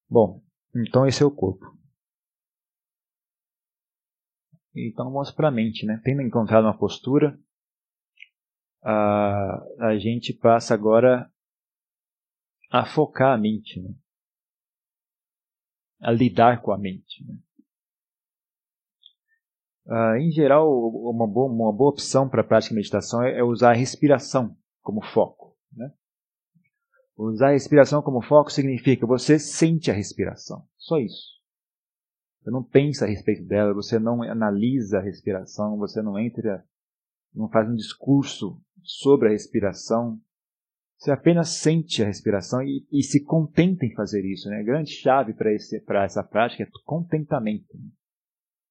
Bom, 0.09 0.41
então 0.73 1.05
esse 1.05 1.21
é 1.21 1.25
o 1.25 1.31
corpo. 1.31 1.80
Então 4.75 5.11
vamos 5.11 5.31
para 5.31 5.49
a 5.49 5.51
mente, 5.51 5.85
né? 5.85 6.01
Tendo 6.03 6.21
encontrado 6.21 6.63
uma 6.65 6.77
postura, 6.77 7.37
a, 8.83 9.63
a 9.79 9.97
gente 9.97 10.33
passa 10.33 10.73
agora 10.73 11.29
a 12.71 12.85
focar 12.85 13.33
a 13.33 13.37
mente, 13.37 13.81
né? 13.81 13.93
a 16.01 16.11
lidar 16.11 16.61
com 16.61 16.71
a 16.71 16.77
mente. 16.77 17.23
Né? 17.25 17.37
Uh, 19.85 20.15
em 20.17 20.31
geral, 20.31 20.67
uma 20.67 21.27
boa, 21.27 21.51
uma 21.51 21.73
boa 21.73 21.91
opção 21.91 22.29
para 22.29 22.41
a 22.41 22.43
prática 22.43 22.69
de 22.69 22.75
meditação 22.75 23.21
é, 23.21 23.39
é, 23.39 23.43
usar 23.43 23.71
a 23.71 23.75
respiração 23.75 24.57
como 24.81 25.03
foco. 25.03 25.55
Né? 25.71 25.93
Usar 27.17 27.49
a 27.49 27.51
respiração 27.51 28.01
como 28.01 28.21
foco 28.21 28.51
significa 28.51 29.05
você 29.05 29.37
sente 29.37 29.91
a 29.91 29.93
respiração, 29.93 30.65
só 30.77 30.97
isso. 30.97 31.40
Você 32.41 32.49
não 32.49 32.63
pensa 32.63 33.05
a 33.05 33.07
respeito 33.07 33.45
dela, 33.45 33.73
você 33.73 33.99
não 33.99 34.23
analisa 34.23 34.97
a 34.97 35.01
respiração, 35.01 35.77
você 35.77 36.01
não 36.01 36.17
entra, 36.17 36.65
não 37.33 37.47
faz 37.47 37.69
um 37.69 37.75
discurso 37.75 38.59
sobre 38.83 39.27
a 39.27 39.31
respiração. 39.31 40.19
Você 40.97 41.11
apenas 41.11 41.49
sente 41.49 42.01
a 42.01 42.07
respiração 42.07 42.63
e, 42.63 42.85
e 42.91 43.03
se 43.03 43.23
contenta 43.23 43.85
em 43.85 43.93
fazer 43.93 44.25
isso. 44.25 44.49
Né? 44.49 44.59
A 44.59 44.63
grande 44.63 44.91
chave 44.91 45.33
para 45.33 46.03
essa 46.03 46.23
prática 46.23 46.63
é 46.63 46.67
contentamento. 46.83 47.77
Né? 47.77 47.89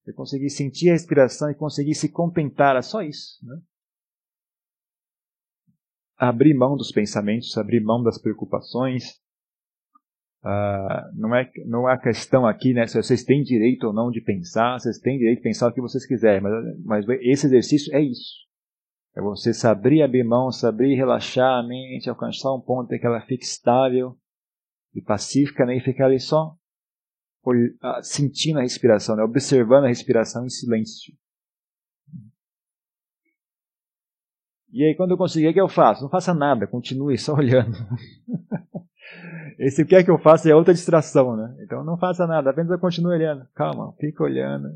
Você 0.03 0.13
conseguir 0.13 0.51
sentir 0.51 0.91
a 0.91 0.93
respiração 0.93 1.51
e 1.51 1.55
conseguir 1.55 1.95
se 1.95 2.09
contentar, 2.09 2.77
é 2.77 2.83
só 2.83 3.03
isso. 3.03 3.39
Né? 3.45 3.61
Abrir 6.17 6.55
mão 6.55 6.77
dos 6.77 6.91
pensamentos, 6.91 7.57
abrir 7.57 7.81
mão 7.81 8.03
das 8.03 8.19
preocupações, 8.21 9.21
Uh, 10.43 11.15
não, 11.15 11.35
é, 11.35 11.51
não 11.67 11.89
é 11.89 11.93
a 11.93 11.99
questão 11.99 12.47
aqui, 12.47 12.73
né, 12.73 12.87
se 12.87 12.97
vocês 12.97 13.23
têm 13.25 13.43
direito 13.43 13.87
ou 13.87 13.93
não 13.93 14.11
de 14.11 14.23
pensar, 14.23 14.79
vocês 14.79 14.99
têm 14.99 15.19
direito 15.19 15.37
de 15.37 15.43
pensar 15.43 15.69
o 15.69 15.73
que 15.73 15.83
vocês 15.83 16.07
quiserem, 16.07 16.41
mas, 16.41 17.05
mas 17.05 17.09
esse 17.21 17.47
exercício 17.47 17.95
é 17.95 18.01
isso. 18.01 18.49
É 19.15 19.21
você 19.21 19.53
saber 19.53 20.03
abrir 20.03 20.25
mão, 20.25 20.51
saber 20.51 20.95
relaxar 20.95 21.59
a 21.59 21.67
mente, 21.67 22.09
alcançar 22.09 22.55
um 22.55 22.61
ponto 22.61 22.91
em 22.95 22.99
que 22.99 23.07
ela 23.07 23.21
fique 23.21 23.45
estável 23.45 24.17
e 24.95 25.03
pacífica, 25.03 25.67
né, 25.67 25.77
e 25.77 25.81
ficar 25.81 26.07
ali 26.07 26.19
só 26.19 26.55
uh, 27.45 28.03
sentindo 28.03 28.61
a 28.61 28.63
respiração, 28.63 29.17
né, 29.17 29.23
observando 29.23 29.85
a 29.85 29.89
respiração 29.89 30.47
em 30.47 30.49
silêncio. 30.49 31.13
E 34.73 34.85
aí, 34.85 34.95
quando 34.95 35.11
eu 35.11 35.19
conseguir, 35.19 35.49
o 35.49 35.53
que 35.53 35.61
eu 35.61 35.69
faço? 35.69 36.03
Não 36.03 36.09
faça 36.09 36.33
nada, 36.33 36.67
continue 36.67 37.19
só 37.19 37.35
olhando. 37.37 37.77
Esse 39.59 39.83
o 39.83 39.87
que 39.87 39.95
é 39.95 40.05
eu 40.07 40.19
faço 40.19 40.49
é 40.49 40.55
outra 40.55 40.73
distração, 40.73 41.37
né? 41.37 41.55
Então 41.61 41.85
não 41.85 41.99
faça 41.99 42.27
nada, 42.27 42.51
apenas 42.51 42.81
continue 42.81 43.15
olhando. 43.15 43.47
Calma, 43.55 43.93
fica 43.99 44.23
olhando. 44.23 44.69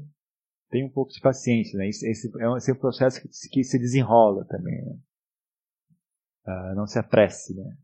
Tenha 0.70 0.86
um 0.86 0.90
pouco 0.90 1.12
de 1.12 1.20
paciência, 1.20 1.78
né? 1.78 1.88
Esse, 1.88 2.08
esse, 2.08 2.30
é, 2.40 2.48
um, 2.48 2.56
esse 2.56 2.70
é 2.70 2.74
um 2.74 2.78
processo 2.78 3.20
que, 3.20 3.28
que, 3.50 3.64
se 3.64 3.78
desenrola 3.78 4.44
também, 4.44 4.84
né? 4.84 4.96
Ah, 6.46 6.74
não 6.74 6.86
se 6.86 6.98
apresse, 6.98 7.54
né? 7.54 7.76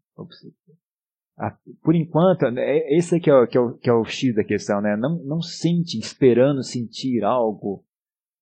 por 1.83 1.95
enquanto, 1.95 2.45
é, 2.59 2.95
esse 2.95 3.15
é 3.15 3.17
o, 3.17 3.47
que 3.47 3.57
é 3.57 3.61
o, 3.61 3.79
que 3.79 3.89
é 3.89 3.93
o 3.93 4.05
X 4.05 4.35
da 4.35 4.45
questão, 4.45 4.83
né? 4.83 4.97
Não, 4.97 5.17
não 5.25 5.41
sente 5.41 5.99
esperando 5.99 6.63
sentir 6.63 7.25
algo. 7.25 7.85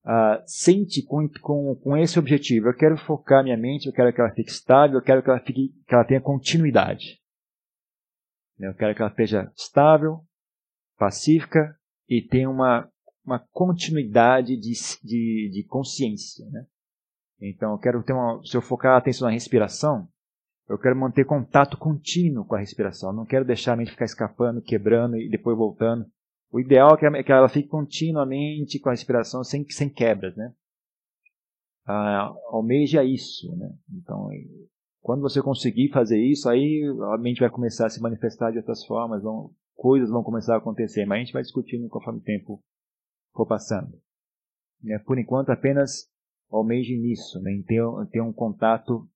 Uh, 0.05 0.43
sente 0.47 1.03
com, 1.03 1.29
com, 1.41 1.77
com 1.77 1.97
esse 1.97 2.19
objetivo. 2.19 2.69
Eu 2.69 2.75
quero 2.75 2.97
focar 2.97 3.45
minha 3.45 3.57
mente, 3.57 3.87
eu 3.87 3.93
quero 3.93 4.13
que 4.13 4.21
ela 4.21 4.33
fique 4.33 4.51
estável, 4.51 4.97
eu 4.97 5.03
quero 5.03 5.23
que 5.23 5.29
ela, 5.29 5.39
fique, 5.39 5.69
que 5.87 5.95
ela 5.95 6.05
tenha 6.05 6.21
continuidade. 6.21 7.18
Eu 8.59 8.75
quero 8.75 8.95
que 8.95 9.03
ela 9.03 9.11
esteja 9.11 9.53
estável, 9.57 10.21
pacífica 10.99 11.77
e 12.09 12.21
tenha 12.21 12.51
uma, 12.51 12.91
uma 13.25 13.39
continuidade 13.53 14.57
de, 14.57 14.73
de, 15.03 15.51
de 15.53 15.65
consciência. 15.69 16.45
Né? 16.51 16.67
Então, 17.41 17.73
eu 17.73 17.79
quero 17.79 18.03
ter 18.03 18.13
uma. 18.13 18.41
Se 18.45 18.57
eu 18.57 18.63
focar 18.63 18.95
a 18.95 18.99
atenção 18.99 19.27
na 19.27 19.35
respiração, 19.35 20.09
eu 20.69 20.79
quero 20.79 20.97
manter 20.97 21.25
contato 21.25 21.79
contínuo 21.79 22.45
com 22.45 22.57
a 22.57 22.59
respiração. 22.59 23.13
Não 23.13 23.25
quero 23.25 23.45
deixar 23.45 23.75
a 23.75 23.77
mente 23.77 23.93
ficar 23.93 24.05
escapando, 24.05 24.61
quebrando 24.61 25.17
e 25.17 25.31
depois 25.31 25.57
voltando. 25.57 26.07
O 26.51 26.59
ideal 26.59 26.97
é 27.15 27.23
que 27.23 27.33
ela 27.33 27.49
fique 27.49 27.69
continuamente 27.69 28.79
com 28.81 28.89
a 28.89 28.93
respiração 28.93 29.45
sem, 29.45 29.69
sem 29.69 29.89
quebras, 29.89 30.35
né? 30.35 30.53
Ah, 31.87 32.33
almeja 32.49 33.05
isso, 33.05 33.55
né? 33.57 33.71
Então, 33.91 34.29
quando 35.09 35.23
você 35.23 35.41
conseguir 35.41 35.89
fazer 35.89 36.23
isso, 36.23 36.51
aí 36.51 36.85
a 37.15 37.17
mente 37.17 37.41
vai 37.41 37.49
começar 37.49 37.87
a 37.87 37.89
se 37.89 37.99
manifestar 37.99 38.51
de 38.51 38.59
outras 38.59 38.85
formas, 38.85 39.23
vão, 39.23 39.51
coisas 39.75 40.11
vão 40.11 40.23
começar 40.23 40.55
a 40.55 40.59
acontecer, 40.59 41.07
mas 41.07 41.17
a 41.17 41.21
gente 41.21 41.33
vai 41.33 41.41
discutindo 41.41 41.89
conforme 41.89 42.19
o 42.21 42.23
tempo 42.23 42.63
for 43.33 43.47
passando. 43.47 43.99
Né? 44.83 44.99
Por 44.99 45.19
enquanto, 45.19 45.49
apenas 45.49 46.11
almeje 46.51 46.95
nisso, 46.99 47.41
né? 47.41 47.53
em 47.53 47.63
ter, 47.63 47.81
ter 48.13 48.21
um 48.21 48.35
contato 48.35 49.09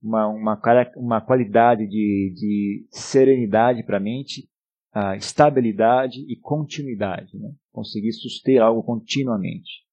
uma, 0.00 0.28
uma, 0.28 0.60
uma 0.96 1.20
qualidade 1.20 1.84
de, 1.88 2.32
de 2.32 2.86
serenidade 2.92 3.82
para 3.82 3.96
a 3.96 4.00
mente, 4.00 4.48
uh, 4.94 5.16
estabilidade 5.16 6.20
e 6.32 6.36
continuidade. 6.36 7.36
Né? 7.36 7.52
Conseguir 7.72 8.12
suster 8.12 8.62
algo 8.62 8.84
continuamente. 8.84 9.84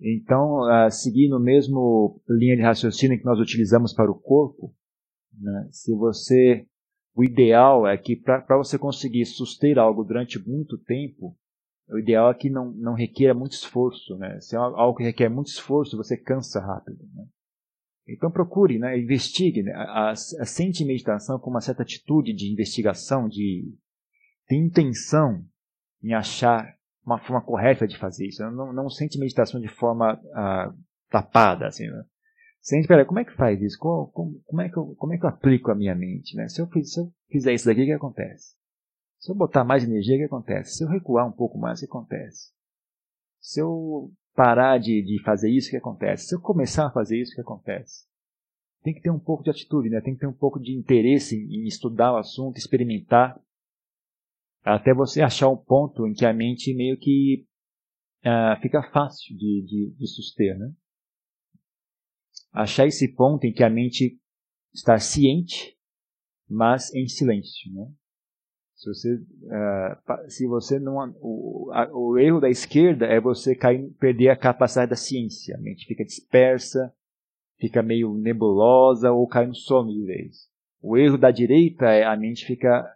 Então, 0.00 0.60
uh, 0.62 0.90
seguindo 0.90 1.36
o 1.36 1.40
mesmo 1.40 2.20
linha 2.28 2.56
de 2.56 2.62
raciocínio 2.62 3.18
que 3.18 3.24
nós 3.24 3.38
utilizamos 3.38 3.92
para 3.92 4.10
o 4.10 4.18
corpo, 4.18 4.74
né? 5.38 5.68
se 5.70 5.94
você, 5.94 6.66
o 7.14 7.22
ideal 7.22 7.86
é 7.86 7.98
que 7.98 8.16
para 8.16 8.56
você 8.56 8.78
conseguir 8.78 9.26
suster 9.26 9.78
algo 9.78 10.02
durante 10.02 10.38
muito 10.38 10.78
tempo, 10.78 11.36
o 11.88 11.98
ideal 11.98 12.30
é 12.30 12.34
que 12.34 12.48
não, 12.48 12.72
não 12.72 12.94
requer 12.94 13.34
muito 13.34 13.52
esforço. 13.52 14.16
Né? 14.16 14.40
Se 14.40 14.56
é 14.56 14.58
algo 14.58 14.96
que 14.96 15.04
requer 15.04 15.28
muito 15.28 15.48
esforço, 15.48 15.96
você 15.96 16.16
cansa 16.16 16.60
rápido. 16.60 17.04
Né? 17.14 17.26
Então 18.08 18.30
procure, 18.30 18.78
né, 18.78 18.98
investigue, 18.98 19.62
né, 19.62 19.72
a, 19.72 20.10
a, 20.10 20.14
sente 20.14 20.84
meditação 20.84 21.38
com 21.38 21.50
uma 21.50 21.60
certa 21.60 21.82
atitude 21.82 22.32
de 22.32 22.50
investigação, 22.50 23.28
de, 23.28 23.72
de 24.48 24.56
intenção 24.56 25.44
em 26.02 26.14
achar 26.14 26.74
uma 27.04 27.18
forma 27.18 27.42
correta 27.42 27.86
de 27.86 27.98
fazer 27.98 28.26
isso. 28.26 28.42
Não, 28.50 28.72
não 28.72 28.88
sente 28.88 29.18
meditação 29.18 29.60
de 29.60 29.68
forma 29.68 30.20
ah, 30.34 30.72
tapada, 31.10 31.66
assim. 31.66 31.86
Né? 31.86 32.04
Sente, 32.60 32.86
peraí, 32.86 33.04
como 33.04 33.20
é 33.20 33.24
que 33.24 33.34
faz 33.34 33.60
isso? 33.60 33.78
Como, 33.78 34.08
como, 34.12 34.40
como, 34.44 34.62
é 34.62 34.68
que 34.68 34.76
eu, 34.76 34.94
como 34.96 35.14
é 35.14 35.18
que 35.18 35.24
eu 35.24 35.28
aplico 35.28 35.70
a 35.70 35.74
minha 35.74 35.94
mente? 35.94 36.36
Né? 36.36 36.48
Se, 36.48 36.60
eu, 36.60 36.68
se 36.84 37.00
eu 37.00 37.12
fizer 37.30 37.54
isso 37.54 37.66
daqui, 37.66 37.82
o 37.82 37.86
que 37.86 37.92
acontece? 37.92 38.54
Se 39.18 39.30
eu 39.30 39.36
botar 39.36 39.64
mais 39.64 39.84
energia, 39.84 40.16
o 40.16 40.18
que 40.18 40.24
acontece? 40.24 40.76
Se 40.76 40.84
eu 40.84 40.88
recuar 40.88 41.26
um 41.26 41.32
pouco 41.32 41.58
mais, 41.58 41.78
o 41.78 41.80
que 41.80 41.86
acontece? 41.86 42.52
Se 43.38 43.60
eu 43.60 44.10
parar 44.34 44.78
de, 44.78 45.02
de 45.02 45.22
fazer 45.22 45.50
isso, 45.50 45.68
o 45.68 45.70
que 45.70 45.76
acontece? 45.76 46.26
Se 46.26 46.34
eu 46.34 46.40
começar 46.40 46.86
a 46.86 46.90
fazer 46.90 47.20
isso, 47.20 47.32
o 47.32 47.34
que 47.34 47.40
acontece? 47.40 48.06
Tem 48.82 48.94
que 48.94 49.02
ter 49.02 49.10
um 49.10 49.18
pouco 49.18 49.42
de 49.42 49.50
atitude, 49.50 49.90
né? 49.90 50.00
tem 50.00 50.14
que 50.14 50.20
ter 50.20 50.26
um 50.26 50.32
pouco 50.32 50.58
de 50.58 50.72
interesse 50.72 51.36
em 51.36 51.66
estudar 51.66 52.14
o 52.14 52.16
assunto, 52.16 52.56
experimentar, 52.56 53.38
até 54.62 54.92
você 54.94 55.22
achar 55.22 55.48
um 55.48 55.56
ponto 55.56 56.06
em 56.06 56.12
que 56.12 56.26
a 56.26 56.32
mente 56.32 56.74
meio 56.74 56.98
que 56.98 57.46
uh, 58.24 58.60
fica 58.60 58.82
fácil 58.90 59.36
de, 59.36 59.64
de, 59.66 59.94
de 59.98 60.06
suster. 60.06 60.58
Né? 60.58 60.72
Achar 62.52 62.86
esse 62.86 63.08
ponto 63.14 63.44
em 63.46 63.52
que 63.52 63.64
a 63.64 63.70
mente 63.70 64.18
está 64.74 64.98
ciente, 64.98 65.76
mas 66.48 66.92
em 66.94 67.06
silêncio. 67.08 67.72
Né? 67.72 67.90
Se 68.74 68.88
você, 68.88 69.14
uh, 69.14 70.30
se 70.30 70.46
você 70.46 70.78
não. 70.78 71.14
O, 71.20 71.70
a, 71.72 71.88
o, 71.92 72.18
erro 72.18 72.40
da 72.40 72.48
esquerda 72.48 73.06
é 73.06 73.20
você 73.20 73.54
cair, 73.54 73.90
perder 73.98 74.30
a 74.30 74.36
capacidade 74.36 74.90
da 74.90 74.96
ciência. 74.96 75.56
A 75.56 75.60
mente 75.60 75.86
fica 75.86 76.04
dispersa, 76.04 76.92
fica 77.58 77.82
meio 77.82 78.14
nebulosa 78.14 79.12
ou 79.12 79.26
cai 79.26 79.46
no 79.46 79.54
sono 79.54 79.92
de 79.92 80.04
vez. 80.04 80.48
O 80.82 80.96
erro 80.96 81.18
da 81.18 81.30
direita 81.30 81.90
é 81.90 82.04
a 82.04 82.16
mente 82.16 82.46
fica 82.46 82.86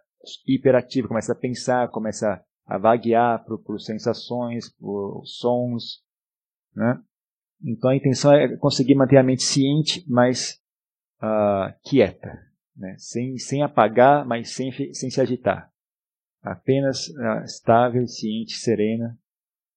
hiperativa, 0.47 1.07
começa 1.07 1.33
a 1.33 1.35
pensar, 1.35 1.89
começa 1.89 2.43
a 2.65 2.77
vaguear 2.77 3.43
por, 3.45 3.59
por 3.63 3.79
sensações, 3.79 4.69
por 4.77 5.23
sons. 5.25 6.03
Né? 6.75 7.01
Então 7.63 7.89
a 7.89 7.95
intenção 7.95 8.33
é 8.33 8.55
conseguir 8.57 8.95
manter 8.95 9.17
a 9.17 9.23
mente 9.23 9.43
ciente, 9.43 10.03
mas 10.07 10.61
uh, 11.21 11.73
quieta. 11.83 12.39
Né? 12.75 12.95
Sem, 12.97 13.37
sem 13.37 13.63
apagar, 13.63 14.25
mas 14.25 14.53
sem, 14.53 14.71
sem 14.93 15.09
se 15.09 15.21
agitar 15.21 15.71
apenas 16.45 17.07
uh, 17.09 17.43
estável, 17.43 18.07
ciente, 18.07 18.53
serena. 18.53 19.17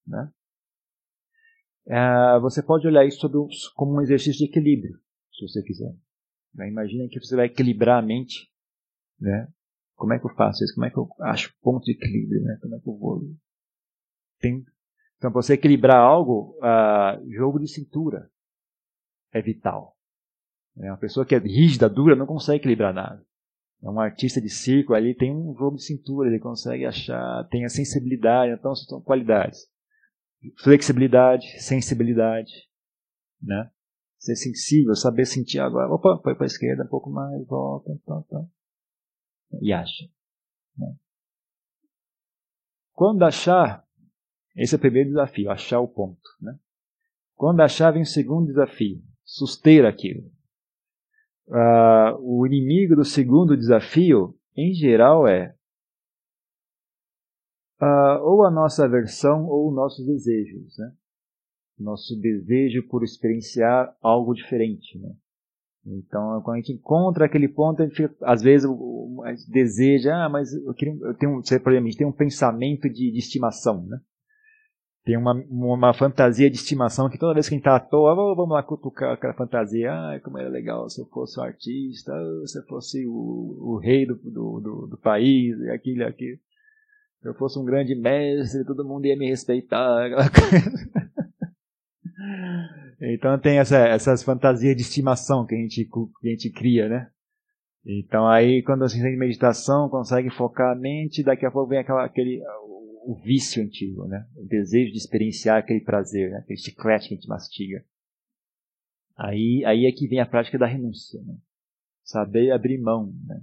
Né? 0.07 0.31
Uh, 1.87 2.41
você 2.43 2.63
pode 2.63 2.87
olhar 2.87 3.07
isso 3.07 3.27
como 3.75 3.95
um 3.97 4.03
exercício 4.03 4.39
de 4.39 4.45
equilíbrio, 4.45 5.01
se 5.33 5.49
você 5.49 5.63
quiser. 5.63 5.95
Né? 6.55 6.69
Imagina 6.69 7.09
que 7.09 7.19
você 7.19 7.35
vai 7.35 7.47
equilibrar 7.47 8.03
a 8.03 8.07
mente. 8.07 8.51
Né? 9.19 9.49
Como 9.99 10.15
é 10.15 10.19
que 10.19 10.25
eu 10.25 10.35
faço 10.35 10.65
isso? 10.65 10.75
Como 10.75 10.87
é 10.87 10.91
que 10.91 10.97
eu 10.97 11.09
acho 11.21 11.53
ponto 11.61 11.85
de 11.85 11.93
equilíbrio? 11.93 12.41
Né? 12.43 12.59
Como 12.63 12.75
é 12.75 12.81
que 12.81 12.89
eu 12.89 12.97
vou? 12.97 13.21
Tem... 14.41 14.65
Então, 15.19 15.31
você 15.31 15.55
equilibrar 15.55 16.01
algo, 16.01 16.57
uh, 16.59 17.31
jogo 17.31 17.59
de 17.59 17.69
cintura 17.69 18.31
é 19.33 19.43
vital. 19.43 19.97
Né? 20.75 20.91
Uma 20.91 20.97
pessoa 20.97 21.27
que 21.27 21.35
é 21.35 21.39
rígida, 21.39 21.89
dura, 21.89 22.15
não 22.15 22.25
consegue 22.25 22.59
equilibrar 22.59 22.95
nada 22.95 23.23
é 23.83 23.89
um 23.89 24.01
artista 24.01 24.41
de 24.41 24.49
circo 24.49 24.95
ali, 24.95 25.15
tem 25.15 25.33
um 25.35 25.55
jogo 25.57 25.77
de 25.77 25.85
cintura, 25.85 26.29
ele 26.29 26.41
consegue 26.41 26.85
achar, 26.85 27.47
tem 27.49 27.65
a 27.65 27.69
sensibilidade, 27.69 28.53
então 28.53 28.75
são 28.75 29.01
qualidades. 29.01 29.67
Flexibilidade, 30.59 31.47
sensibilidade, 31.61 32.53
né? 33.41 33.71
Ser 34.19 34.35
sensível, 34.35 34.95
saber 34.97 35.27
sentir 35.27 35.61
agora, 35.61 35.93
opa, 35.93 36.21
foi 36.23 36.35
para 36.35 36.45
a 36.45 36.47
esquerda 36.47 36.85
um 36.85 36.89
pouco 36.89 37.11
mais, 37.11 37.47
volta, 37.47 37.97
tá, 38.05 38.23
tá. 38.29 38.45
E 39.61 39.73
acha. 39.73 40.05
Quando 42.93 43.23
achar, 43.25 43.85
esse 44.57 44.75
é 44.75 44.79
o 44.79 44.81
primeiro 44.81 45.11
desafio, 45.11 45.51
achar 45.51 45.81
o 45.81 45.89
ponto, 45.89 46.21
né? 46.41 46.59
Quando 47.35 47.61
achar, 47.61 47.93
vem 47.93 48.03
o 48.03 48.07
segundo 48.07 48.47
desafio, 48.47 49.01
suster 49.25 49.85
aquilo 49.85 50.31
uh, 51.49 52.19
o 52.21 52.47
inimigo 52.47 52.95
do 52.95 53.05
segundo 53.05 53.57
desafio, 53.57 54.35
em 54.57 54.73
geral, 54.75 55.27
é 55.27 55.55
uh, 57.81 58.23
ou 58.23 58.45
a 58.45 58.51
nossa 58.51 58.85
aversão 58.85 59.47
ou 59.47 59.73
nossos 59.73 60.07
desejos. 60.07 60.77
Né? 60.79 60.93
Nosso 61.79 62.19
desejo 62.21 62.87
por 62.89 63.03
experienciar 63.03 63.97
algo 64.01 64.35
diferente. 64.35 64.99
Né? 64.99 65.15
Então, 65.87 66.43
quando 66.43 66.57
a 66.57 66.61
gente 66.61 66.73
encontra 66.73 67.25
aquele 67.25 67.49
ponto, 67.49 67.81
a 67.81 67.87
gente 67.87 67.97
fica, 67.97 68.15
às 68.23 68.43
vezes 68.43 68.69
a 69.25 69.31
gente 69.31 69.51
deseja, 69.51 70.25
ah, 70.25 70.29
mas 70.29 70.53
eu, 70.53 70.75
queria, 70.75 70.95
eu 71.01 71.15
tenho, 71.15 71.41
por 71.63 71.73
a 71.73 71.81
gente 71.81 71.97
tem 71.97 72.07
um 72.07 72.13
pensamento 72.13 72.89
de, 72.89 73.11
de 73.11 73.19
estimação, 73.19 73.87
né? 73.87 73.99
tem 75.09 75.17
uma, 75.17 75.33
uma 75.49 75.95
fantasia 75.95 76.51
de 76.51 76.57
estimação 76.57 77.09
que 77.09 77.17
toda 77.17 77.33
vez 77.33 77.49
que 77.49 77.55
a 77.55 77.57
gente 77.57 77.65
tá 77.65 77.77
à 77.77 77.81
toa, 77.81 78.15
vamos 78.15 78.51
lá 78.51 78.63
cutucar 78.63 79.15
aquela 79.15 79.33
fantasia. 79.33 79.91
Ah, 79.91 80.21
como 80.23 80.37
era 80.37 80.51
legal 80.51 80.87
se 80.91 81.01
eu 81.01 81.07
fosse 81.07 81.41
um 81.41 81.43
artista, 81.43 82.13
se 82.45 82.59
eu 82.59 82.63
fosse 82.65 83.07
o, 83.07 83.57
o 83.59 83.81
rei 83.83 84.05
do, 84.05 84.17
do, 84.17 84.61
do, 84.61 84.87
do 84.87 84.99
país, 84.99 85.59
aquilo 85.71 86.05
aquilo. 86.05 86.37
Se 87.23 87.29
eu 87.29 87.33
fosse 87.33 87.59
um 87.59 87.65
grande 87.65 87.95
mestre, 87.95 88.67
todo 88.67 88.85
mundo 88.85 89.07
ia 89.07 89.17
me 89.17 89.31
respeitar. 89.31 90.11
então 93.01 93.39
tem 93.39 93.59
essa, 93.59 93.79
essas 93.87 94.23
fantasias 94.23 94.77
de 94.77 94.83
estimação 94.83 95.47
que 95.47 95.55
a 95.55 95.59
gente, 95.59 95.85
que 95.85 96.29
a 96.29 96.31
gente 96.31 96.51
cria, 96.51 96.89
né? 96.89 97.11
Então 97.85 98.27
aí 98.27 98.63
quando 98.63 98.85
a 98.85 98.89
gente 98.89 99.03
tem 99.03 99.17
meditação, 99.17 99.89
consegue 99.89 100.31
focar 100.31 100.73
a 100.73 100.79
mente, 100.79 101.23
daqui 101.23 101.47
a 101.47 101.51
pouco 101.51 101.71
vem 101.71 101.79
aquela, 101.79 102.05
aquele, 102.05 102.43
o 103.09 103.15
vício 103.15 103.63
antigo, 103.63 104.07
né? 104.07 104.27
O 104.37 104.47
desejo 104.47 104.93
de 104.93 104.99
experienciar 104.99 105.59
aquele 105.59 105.81
prazer, 105.81 106.31
né? 106.31 106.39
aquele 106.39 106.59
chiclete 106.59 107.09
que 107.09 107.15
a 107.15 107.17
gente 107.17 107.29
mastiga. 107.29 107.83
Aí, 109.17 109.65
aí 109.65 109.87
é 109.87 109.93
que 109.93 110.07
vem 110.07 110.21
a 110.21 110.27
prática 110.27 110.59
da 110.59 110.67
renúncia, 110.67 111.19
né? 111.23 111.37
Saber 112.05 112.53
abrir 112.53 112.79
mão, 112.79 113.13
né? 113.27 113.43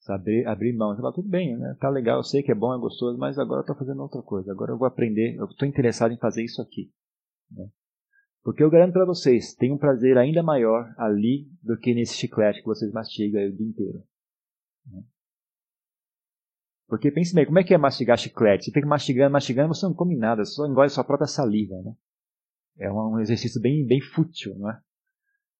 Saber 0.00 0.46
abrir 0.46 0.72
mão. 0.72 0.94
Você 0.94 1.02
fala, 1.02 1.14
tudo 1.14 1.28
bem, 1.28 1.58
né? 1.58 1.76
Tá 1.78 1.90
legal, 1.90 2.18
eu 2.18 2.24
sei 2.24 2.42
que 2.42 2.50
é 2.50 2.54
bom, 2.54 2.74
é 2.74 2.78
gostoso, 2.78 3.18
mas 3.18 3.38
agora 3.38 3.60
eu 3.60 3.62
estou 3.62 3.76
fazendo 3.76 4.00
outra 4.00 4.22
coisa. 4.22 4.50
Agora 4.50 4.72
eu 4.72 4.78
vou 4.78 4.88
aprender, 4.88 5.36
eu 5.36 5.44
estou 5.44 5.68
interessado 5.68 6.12
em 6.12 6.18
fazer 6.18 6.42
isso 6.42 6.62
aqui. 6.62 6.90
Né? 7.50 7.68
Porque 8.48 8.64
eu 8.64 8.70
garanto 8.70 8.94
para 8.94 9.04
vocês, 9.04 9.54
tem 9.54 9.70
um 9.70 9.76
prazer 9.76 10.16
ainda 10.16 10.42
maior 10.42 10.94
ali 10.96 11.46
do 11.62 11.76
que 11.76 11.92
nesse 11.92 12.14
chiclete 12.14 12.60
que 12.60 12.64
vocês 12.64 12.90
mastigam 12.90 13.46
o 13.46 13.52
dia 13.52 13.66
inteiro. 13.66 14.02
Porque 16.86 17.10
pense 17.10 17.34
bem, 17.34 17.44
como 17.44 17.58
é 17.58 17.62
que 17.62 17.74
é 17.74 17.76
mastigar 17.76 18.16
chiclete? 18.16 18.64
Você 18.64 18.72
fica 18.72 18.86
mastigando, 18.86 19.34
mastigando, 19.34 19.74
você 19.74 19.84
não 19.84 19.92
come 19.92 20.16
nada, 20.16 20.46
só 20.46 20.66
engole 20.66 20.88
sua 20.88 21.04
própria 21.04 21.26
saliva, 21.26 21.74
né? 21.82 21.94
É 22.78 22.90
um 22.90 23.20
exercício 23.20 23.60
bem, 23.60 23.86
bem 23.86 24.00
fútil, 24.00 24.54
não 24.58 24.70
é? 24.70 24.80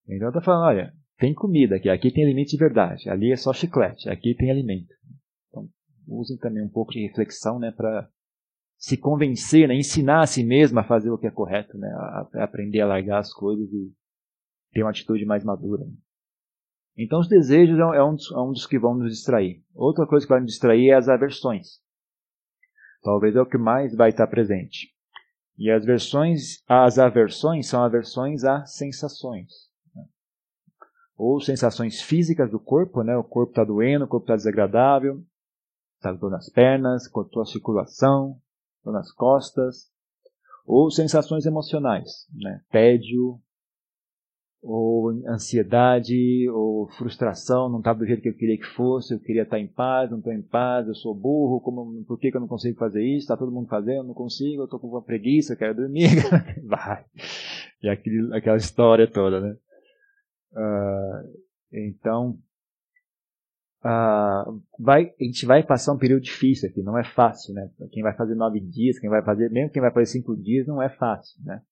Então 0.09 0.33
tô 0.33 0.41
falando, 0.41 0.69
olha, 0.69 0.95
tem 1.19 1.35
comida 1.35 1.77
aqui, 1.77 1.91
aqui 1.91 2.11
tem 2.11 2.25
alimento 2.25 2.49
de 2.49 2.57
verdade, 2.57 3.11
ali 3.11 3.31
é 3.31 3.37
só 3.37 3.53
chiclete, 3.53 4.09
aqui 4.09 4.35
tem 4.35 4.51
alimento. 4.51 4.95
Então, 5.51 5.69
usem 6.07 6.39
também 6.39 6.65
um 6.65 6.71
pouco 6.71 6.93
de 6.93 7.07
reflexão, 7.07 7.59
né, 7.59 7.71
para 7.71 8.09
se 8.79 8.97
convencer, 8.97 9.67
né, 9.67 9.75
ensinar 9.75 10.23
a 10.23 10.27
si 10.27 10.45
mesmo 10.45 10.79
a 10.79 10.85
fazer 10.85 11.11
o 11.11 11.19
que 11.19 11.27
é 11.27 11.31
correto, 11.31 11.77
né, 11.77 11.89
a, 11.89 12.45
aprender 12.45 12.81
a 12.81 12.87
largar 12.87 13.19
as 13.19 13.35
coisas 13.35 13.69
e 13.73 13.93
ter 14.73 14.85
uma 14.85 14.91
atitude 14.91 15.25
mais 15.27 15.45
madura. 15.45 15.85
Né? 15.85 15.93
Então, 16.97 17.19
os 17.19 17.29
desejos 17.29 17.79
é 17.79 18.03
um, 18.03 18.15
dos, 18.15 18.31
é 18.33 18.39
um 18.39 18.53
dos 18.53 18.67
que 18.67 18.79
vão 18.79 18.95
nos 18.95 19.11
distrair. 19.11 19.63
Outra 19.75 20.07
coisa 20.07 20.25
que 20.25 20.33
vai 20.33 20.41
nos 20.41 20.53
distrair 20.53 20.91
é 20.91 20.95
as 20.95 21.09
aversões. 21.09 21.81
Talvez 23.03 23.35
é 23.35 23.41
o 23.41 23.47
que 23.47 23.59
mais 23.59 23.95
vai 23.95 24.11
estar 24.11 24.27
presente. 24.29 24.89
E 25.57 25.71
as 25.71 25.85
versões, 25.85 26.63
as 26.69 26.99
aversões 26.99 27.69
são 27.69 27.83
aversões 27.83 28.45
a 28.45 28.65
sensações. 28.65 29.49
Né? 29.95 30.05
Ou 31.17 31.41
sensações 31.41 32.01
físicas 32.01 32.51
do 32.51 32.61
corpo, 32.61 33.03
né? 33.03 33.17
O 33.17 33.25
corpo 33.25 33.51
está 33.51 33.65
doendo, 33.65 34.05
o 34.05 34.09
corpo 34.09 34.25
está 34.25 34.37
desagradável, 34.37 35.25
está 35.97 36.13
dor 36.13 36.31
nas 36.31 36.49
pernas, 36.49 37.09
cortou 37.09 37.43
a 37.43 37.47
circulação, 37.47 38.41
nas 38.93 39.13
costas. 39.13 39.91
Ou 40.67 40.91
sensações 40.91 41.47
emocionais, 41.47 42.27
né? 42.35 42.61
Tédio, 42.71 43.41
ou 44.63 45.11
ansiedade, 45.27 46.49
ou 46.51 46.89
frustração, 46.89 47.69
não 47.69 47.79
estava 47.79 48.01
do 48.01 48.07
jeito 48.07 48.21
que 48.21 48.29
eu 48.29 48.37
queria 48.37 48.59
que 48.59 48.67
fosse, 48.67 49.15
eu 49.15 49.21
queria 49.21 49.43
estar 49.43 49.59
em 49.59 49.67
paz, 49.67 50.11
não 50.11 50.19
estou 50.19 50.33
em 50.33 50.43
paz, 50.43 50.89
eu 50.89 50.95
sou 50.95 51.15
burro, 51.15 51.61
como, 51.61 52.05
por 52.05 52.19
que, 52.19 52.31
que 52.31 52.37
eu 52.37 52.41
não 52.41 52.49
consigo 52.49 52.79
fazer 52.79 53.03
isso? 53.05 53.25
Está 53.25 53.37
todo 53.37 53.53
mundo 53.53 53.69
fazendo, 53.69 54.09
não 54.09 54.15
consigo, 54.15 54.63
eu 54.63 54.65
estou 54.65 54.81
com 54.81 54.89
uma 54.89 55.03
preguiça, 55.03 55.57
quero 55.57 55.77
dormir. 55.77 56.09
vai. 56.67 57.05
E 57.83 57.89
aquele, 57.89 58.35
aquela 58.37 58.57
história 58.57 59.11
toda, 59.11 59.41
né? 59.41 59.57
Uh, 60.53 61.39
então, 61.73 62.39
uh, 63.85 64.63
vai, 64.79 65.13
a 65.21 65.25
gente 65.25 65.47
vai 65.47 65.63
passar 65.63 65.93
um 65.93 65.99
período 65.99 66.23
difícil 66.23 66.69
aqui, 66.69 66.83
não 66.83 66.99
é 66.99 67.05
fácil, 67.05 67.55
né? 67.55 67.71
Quem 67.91 68.03
vai 68.03 68.15
fazer 68.15 68.35
nove 68.35 68.61
dias, 68.61 68.99
quem 68.99 69.11
vai 69.11 69.23
fazer, 69.25 69.51
mesmo 69.51 69.71
quem 69.71 69.83
vai 69.83 69.93
fazer 69.93 70.07
cinco 70.07 70.37
dias, 70.37 70.67
não 70.67 70.83
é 70.83 70.89
fácil, 70.89 71.43
né? 71.45 71.63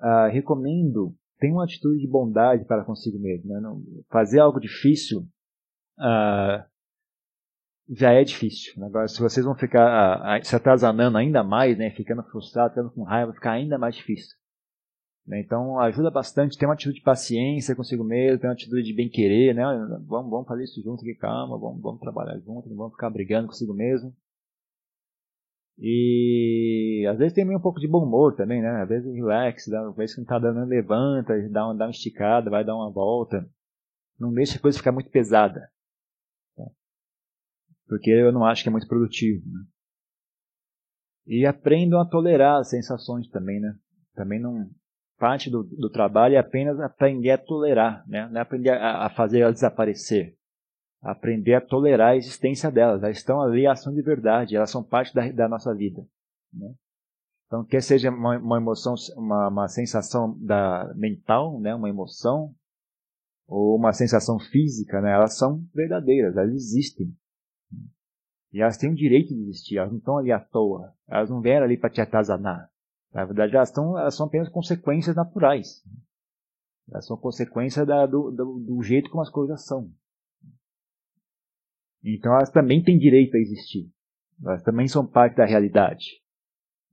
Uh, 0.00 0.30
recomendo 0.30 1.14
tem 1.38 1.52
uma 1.52 1.64
atitude 1.64 2.00
de 2.00 2.08
bondade 2.08 2.64
para 2.64 2.84
consigo 2.84 3.18
mesmo. 3.18 3.52
Né? 3.52 3.60
Não, 3.60 3.82
fazer 4.10 4.40
algo 4.40 4.58
difícil 4.58 5.20
uh, 5.98 6.64
já 7.88 8.12
é 8.12 8.24
difícil. 8.24 8.72
Agora, 8.84 9.06
se 9.08 9.20
vocês 9.20 9.44
vão 9.44 9.54
ficar 9.54 10.42
se 10.42 10.56
atazanando 10.56 11.18
ainda 11.18 11.44
mais, 11.44 11.78
né, 11.78 11.90
ficando 11.90 12.22
frustrado, 12.24 12.70
ficando 12.70 12.90
com 12.90 13.04
raiva, 13.04 13.26
vai 13.26 13.34
ficar 13.34 13.52
ainda 13.52 13.78
mais 13.78 13.94
difícil. 13.94 14.35
Né? 15.26 15.40
Então, 15.40 15.78
ajuda 15.80 16.10
bastante. 16.10 16.56
Tem 16.56 16.68
uma 16.68 16.74
atitude 16.74 16.96
de 16.96 17.04
paciência 17.04 17.74
consigo 17.74 18.04
mesmo, 18.04 18.38
tem 18.38 18.48
uma 18.48 18.54
atitude 18.54 18.82
de 18.82 18.94
bem-querer. 18.94 19.54
Né? 19.54 19.62
Vamos, 20.06 20.30
vamos 20.30 20.46
fazer 20.46 20.64
isso 20.64 20.80
junto 20.82 21.00
aqui, 21.00 21.14
calma, 21.14 21.58
vamos, 21.58 21.80
vamos 21.82 22.00
trabalhar 22.00 22.38
junto, 22.38 22.68
não 22.68 22.76
vamos 22.76 22.92
ficar 22.92 23.10
brigando 23.10 23.48
consigo 23.48 23.74
mesmo. 23.74 24.14
E 25.78 27.06
às 27.10 27.18
vezes 27.18 27.34
tem 27.34 27.44
um 27.54 27.60
pouco 27.60 27.78
de 27.78 27.86
bom 27.86 28.02
humor 28.02 28.34
também, 28.34 28.62
né? 28.62 28.82
Às 28.82 28.88
vezes 28.88 29.14
relax, 29.14 29.68
dá, 29.68 29.86
às 29.86 29.94
vezes 29.94 30.14
que 30.14 30.22
não 30.22 30.26
tá 30.26 30.38
dando, 30.38 30.64
levanta, 30.64 31.34
dá 31.50 31.66
uma, 31.66 31.74
dá 31.74 31.84
uma 31.84 31.90
esticada, 31.90 32.48
vai 32.48 32.64
dar 32.64 32.74
uma 32.74 32.90
volta. 32.90 33.46
Não 34.18 34.32
deixa 34.32 34.56
a 34.56 34.60
coisa 34.60 34.78
ficar 34.78 34.92
muito 34.92 35.10
pesada. 35.10 35.70
Tá? 36.56 36.64
Porque 37.86 38.10
eu 38.10 38.32
não 38.32 38.44
acho 38.46 38.62
que 38.62 38.70
é 38.70 38.72
muito 38.72 38.88
produtivo. 38.88 39.44
Né? 39.46 39.64
E 41.26 41.44
aprendam 41.44 42.00
a 42.00 42.08
tolerar 42.08 42.60
as 42.60 42.70
sensações 42.70 43.28
também, 43.28 43.60
né? 43.60 43.76
Também 44.14 44.40
não. 44.40 44.70
Parte 45.18 45.50
do, 45.50 45.62
do 45.62 45.88
trabalho 45.90 46.34
é 46.34 46.38
apenas 46.38 46.78
aprender 46.78 47.30
a 47.30 47.38
tolerar, 47.38 48.04
né? 48.06 48.28
Não 48.28 48.38
é 48.38 48.42
aprender 48.42 48.70
a, 48.70 49.06
a 49.06 49.10
fazer 49.10 49.40
ela 49.40 49.52
desaparecer 49.52 50.36
aprender 51.06 51.54
a 51.54 51.60
tolerar 51.60 52.10
a 52.10 52.16
existência 52.16 52.70
delas. 52.70 53.02
Elas 53.02 53.16
estão 53.16 53.40
ali, 53.40 53.66
ação 53.66 53.94
de 53.94 54.02
verdade, 54.02 54.56
elas 54.56 54.70
são 54.70 54.82
parte 54.82 55.14
da, 55.14 55.30
da 55.30 55.48
nossa 55.48 55.74
vida. 55.74 56.04
Né? 56.52 56.74
Então, 57.46 57.64
quer 57.64 57.80
seja 57.80 58.10
uma, 58.10 58.38
uma 58.38 58.56
emoção, 58.56 58.94
uma, 59.16 59.48
uma, 59.48 59.68
sensação 59.68 60.36
da 60.40 60.92
mental, 60.96 61.60
né, 61.60 61.74
uma 61.74 61.88
emoção, 61.88 62.52
ou 63.46 63.76
uma 63.76 63.92
sensação 63.92 64.38
física, 64.38 65.00
né, 65.00 65.12
elas 65.12 65.36
são 65.36 65.64
verdadeiras, 65.72 66.36
elas 66.36 66.52
existem. 66.52 67.14
E 68.52 68.60
elas 68.60 68.76
têm 68.76 68.90
o 68.90 68.96
direito 68.96 69.28
de 69.28 69.42
existir, 69.42 69.78
elas 69.78 69.90
não 69.90 69.98
estão 69.98 70.18
ali 70.18 70.32
à 70.32 70.40
toa, 70.40 70.92
elas 71.08 71.30
não 71.30 71.40
vieram 71.40 71.66
ali 71.66 71.78
para 71.78 71.90
te 71.90 72.00
atazanar. 72.00 72.68
Na 73.12 73.24
verdade, 73.24 73.56
elas, 73.56 73.68
estão, 73.68 73.98
elas 73.98 74.14
são 74.14 74.26
apenas 74.26 74.48
consequências 74.48 75.16
naturais. 75.16 75.82
Elas 76.90 77.06
são 77.06 77.16
consequência 77.16 77.84
da, 77.84 78.06
do, 78.06 78.30
do, 78.30 78.58
do 78.60 78.82
jeito 78.82 79.10
como 79.10 79.22
as 79.22 79.30
coisas 79.30 79.64
são. 79.64 79.90
Então 82.04 82.32
elas 82.32 82.50
também 82.50 82.82
têm 82.82 82.98
direito 82.98 83.36
a 83.36 83.40
existir. 83.40 83.90
Elas 84.44 84.62
também 84.62 84.86
são 84.86 85.06
parte 85.06 85.36
da 85.36 85.44
realidade. 85.44 86.22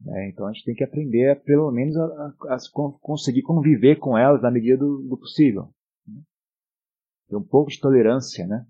Né? 0.02 0.30
Então 0.30 0.48
a 0.48 0.52
gente 0.52 0.66
tem 0.66 0.74
que 0.74 0.84
aprender, 0.84 1.32
a, 1.32 1.36
pelo 1.36 1.72
menos, 1.72 1.96
a, 1.96 2.04
a, 2.04 2.56
a, 2.56 2.58
conseguir 3.00 3.44
conviver 3.44 3.98
com 3.98 4.18
elas 4.18 4.42
na 4.42 4.50
medida 4.50 4.78
do, 4.78 5.04
do 5.08 5.18
possível. 5.18 5.74
Né? 6.08 6.22
Ter 7.30 7.36
um 7.36 7.44
pouco 7.44 7.70
de 7.70 7.80
tolerância, 7.80 8.48
né? 8.48 8.66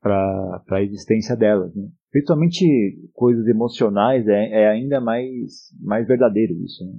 Para 0.00 0.62
a 0.70 0.82
existência 0.82 1.36
delas. 1.36 1.74
Né? 1.74 1.88
Principalmente 2.10 3.10
coisas 3.12 3.46
emocionais 3.46 4.26
é, 4.26 4.62
é, 4.62 4.68
ainda 4.68 5.00
mais, 5.00 5.72
mais 5.80 6.06
verdadeiro 6.06 6.54
isso. 6.64 6.84
Né? 6.84 6.98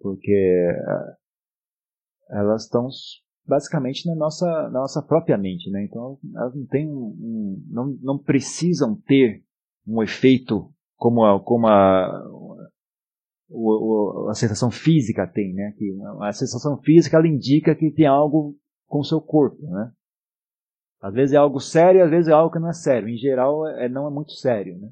Porque 0.00 0.32
eh, 0.32 1.16
elas 2.30 2.64
estão 2.64 2.88
basicamente 3.48 4.06
na 4.06 4.14
nossa, 4.14 4.46
na 4.64 4.80
nossa 4.80 5.02
própria 5.02 5.38
mente, 5.38 5.70
né? 5.70 5.82
Então 5.84 6.18
elas 6.36 6.54
não 6.54 6.66
têm 6.66 6.86
um, 6.88 7.16
um, 7.18 7.64
não, 7.70 7.98
não 8.02 8.18
precisam 8.18 8.94
ter 8.94 9.42
um 9.86 10.02
efeito 10.02 10.70
como 10.96 11.24
a, 11.24 11.42
como 11.42 11.66
a, 11.66 12.06
a, 12.06 12.70
a 14.30 14.34
sensação 14.34 14.70
física 14.70 15.26
tem, 15.26 15.54
né? 15.54 15.72
Que 15.78 15.96
a 16.20 16.32
sensação 16.32 16.78
física 16.82 17.16
ela 17.16 17.26
indica 17.26 17.74
que 17.74 17.90
tem 17.90 18.06
algo 18.06 18.54
com 18.86 19.00
o 19.00 19.04
seu 19.04 19.20
corpo, 19.20 19.66
né? 19.70 19.90
Às 21.00 21.14
vezes 21.14 21.34
é 21.34 21.36
algo 21.36 21.60
sério, 21.60 22.04
às 22.04 22.10
vezes 22.10 22.28
é 22.28 22.32
algo 22.32 22.52
que 22.52 22.58
não 22.58 22.70
é 22.70 22.72
sério. 22.72 23.08
Em 23.08 23.16
geral, 23.16 23.66
é, 23.66 23.88
não 23.88 24.06
é 24.06 24.10
muito 24.10 24.32
sério, 24.32 24.78
né? 24.78 24.90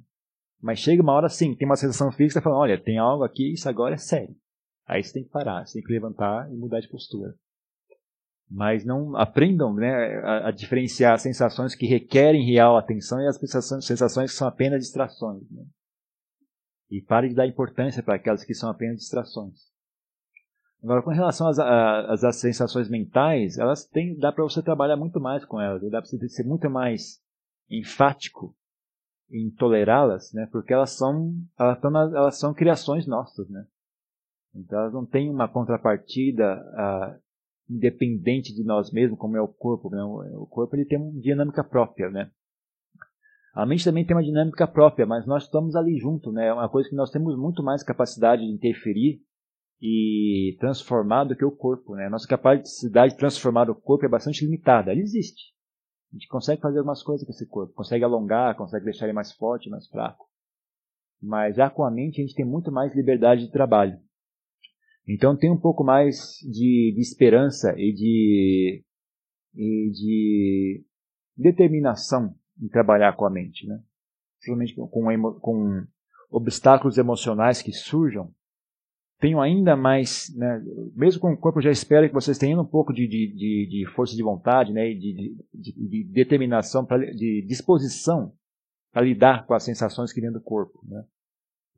Mas 0.62 0.78
chega 0.78 1.02
uma 1.02 1.12
hora 1.12 1.28
sim, 1.28 1.54
tem 1.54 1.66
uma 1.66 1.76
sensação 1.76 2.10
física 2.10 2.40
falando, 2.40 2.60
olha, 2.60 2.80
tem 2.80 2.98
algo 2.98 3.24
aqui, 3.24 3.52
isso 3.52 3.68
agora 3.68 3.94
é 3.94 3.98
sério. 3.98 4.34
Aí 4.86 5.02
você 5.02 5.12
tem 5.12 5.24
que 5.24 5.30
parar, 5.30 5.66
você 5.66 5.74
tem 5.74 5.82
que 5.82 5.92
levantar 5.92 6.50
e 6.50 6.56
mudar 6.56 6.80
de 6.80 6.88
postura 6.88 7.34
mas 8.48 8.84
não 8.84 9.16
aprendam 9.16 9.74
né, 9.74 10.18
a, 10.22 10.48
a, 10.48 10.50
diferenciar 10.50 11.18
sensações 11.18 11.74
que 11.74 11.86
requerem 11.86 12.46
real 12.46 12.76
atenção 12.76 13.20
e 13.20 13.26
as 13.26 13.36
sensações, 13.36 13.84
sensações 13.84 14.30
que 14.30 14.36
são 14.36 14.46
apenas 14.46 14.80
distrações. 14.80 15.42
Né? 15.50 15.64
E 16.90 17.02
pare 17.02 17.28
de 17.28 17.34
dar 17.34 17.46
importância 17.46 18.02
para 18.02 18.14
aquelas 18.14 18.44
que 18.44 18.54
são 18.54 18.70
apenas 18.70 18.98
distrações. 18.98 19.54
Agora, 20.86 21.02
com 21.02 21.10
relação 21.10 21.48
às, 21.48 21.58
às, 21.58 22.22
às 22.22 22.36
sensações 22.36 22.88
mentais, 22.88 23.58
elas 23.58 23.84
têm, 23.84 24.16
dá 24.16 24.30
para 24.30 24.44
você 24.44 24.62
trabalhar 24.62 24.94
muito 24.94 25.20
mais 25.20 25.44
com 25.44 25.60
elas, 25.60 25.82
dá 25.82 26.00
para 26.00 26.08
você 26.08 26.28
ser 26.28 26.44
muito 26.44 26.70
mais 26.70 27.20
enfático 27.68 28.54
em 29.28 29.50
tolerá-las, 29.50 30.32
né? 30.32 30.48
porque 30.52 30.72
elas 30.72 30.90
são, 30.90 31.34
elas, 31.58 32.14
elas 32.14 32.38
são 32.38 32.54
criações 32.54 33.04
nossas. 33.04 33.50
Né? 33.50 33.66
Então, 34.54 34.78
elas 34.78 34.92
não 34.92 35.04
têm 35.04 35.28
uma 35.28 35.48
contrapartida 35.48 36.54
uh, 36.54 37.20
independente 37.68 38.54
de 38.54 38.62
nós 38.62 38.92
mesmos, 38.92 39.18
como 39.18 39.36
é 39.36 39.40
o 39.40 39.48
corpo. 39.48 39.90
Né? 39.90 40.00
O 40.04 40.46
corpo 40.46 40.76
ele 40.76 40.84
tem 40.84 41.00
uma 41.00 41.20
dinâmica 41.20 41.64
própria, 41.64 42.08
né? 42.10 42.30
A 43.52 43.66
mente 43.66 43.84
também 43.84 44.06
tem 44.06 44.14
uma 44.14 44.22
dinâmica 44.22 44.68
própria, 44.68 45.04
mas 45.04 45.26
nós 45.26 45.44
estamos 45.44 45.74
ali 45.74 45.98
junto, 45.98 46.30
né? 46.30 46.46
É 46.46 46.52
uma 46.52 46.68
coisa 46.68 46.88
que 46.88 46.94
nós 46.94 47.10
temos 47.10 47.36
muito 47.36 47.60
mais 47.60 47.82
capacidade 47.82 48.42
de 48.42 48.52
interferir 48.52 49.25
e 49.80 50.56
transformar 50.58 51.24
do 51.24 51.36
que 51.36 51.44
o 51.44 51.50
corpo, 51.50 51.94
né? 51.94 52.08
Nossa 52.08 52.26
capacidade 52.26 53.12
de 53.12 53.18
transformar 53.18 53.68
o 53.70 53.74
corpo 53.74 54.06
é 54.06 54.08
bastante 54.08 54.44
limitada. 54.44 54.92
Ele 54.92 55.02
existe. 55.02 55.54
A 56.12 56.16
gente 56.16 56.28
consegue 56.28 56.62
fazer 56.62 56.78
algumas 56.78 57.02
coisas 57.02 57.26
com 57.26 57.32
esse 57.32 57.46
corpo, 57.46 57.74
consegue 57.74 58.04
alongar, 58.04 58.56
consegue 58.56 58.84
deixar 58.84 59.06
ele 59.06 59.12
mais 59.12 59.32
forte, 59.32 59.68
mais 59.68 59.86
fraco. 59.88 60.26
Mas 61.20 61.56
já 61.56 61.68
com 61.68 61.84
a 61.84 61.90
mente 61.90 62.20
a 62.20 62.24
gente 62.24 62.34
tem 62.34 62.44
muito 62.44 62.72
mais 62.72 62.94
liberdade 62.94 63.46
de 63.46 63.52
trabalho. 63.52 63.98
Então 65.06 65.36
tem 65.36 65.50
um 65.50 65.60
pouco 65.60 65.84
mais 65.84 66.36
de, 66.42 66.92
de 66.94 67.00
esperança 67.00 67.74
e 67.76 67.92
de, 67.92 68.84
e 69.54 69.90
de 69.90 70.84
determinação 71.36 72.34
em 72.60 72.68
trabalhar 72.68 73.14
com 73.14 73.26
a 73.26 73.30
mente, 73.30 73.66
né? 73.66 73.78
Principalmente 74.38 74.74
com, 74.74 74.88
com, 74.88 75.40
com 75.40 75.86
obstáculos 76.30 76.98
emocionais 76.98 77.62
que 77.62 77.72
surjam, 77.72 78.32
tenham 79.18 79.40
ainda 79.40 79.76
mais, 79.76 80.34
né, 80.36 80.62
mesmo 80.94 81.20
com 81.20 81.32
o 81.32 81.36
corpo, 81.36 81.60
já 81.60 81.70
espero 81.70 82.06
que 82.06 82.14
vocês 82.14 82.38
tenham 82.38 82.60
um 82.60 82.66
pouco 82.66 82.92
de, 82.92 83.06
de, 83.06 83.32
de, 83.34 83.66
de 83.70 83.86
força 83.94 84.14
de 84.14 84.22
vontade, 84.22 84.72
né, 84.72 84.92
de, 84.92 85.34
de 85.54 86.04
determinação, 86.04 86.84
pra, 86.84 86.98
de 86.98 87.44
disposição 87.46 88.32
para 88.92 89.02
lidar 89.02 89.46
com 89.46 89.54
as 89.54 89.62
sensações 89.62 90.12
que 90.12 90.20
vêm 90.20 90.32
do 90.32 90.40
corpo. 90.40 90.80
Né. 90.86 91.04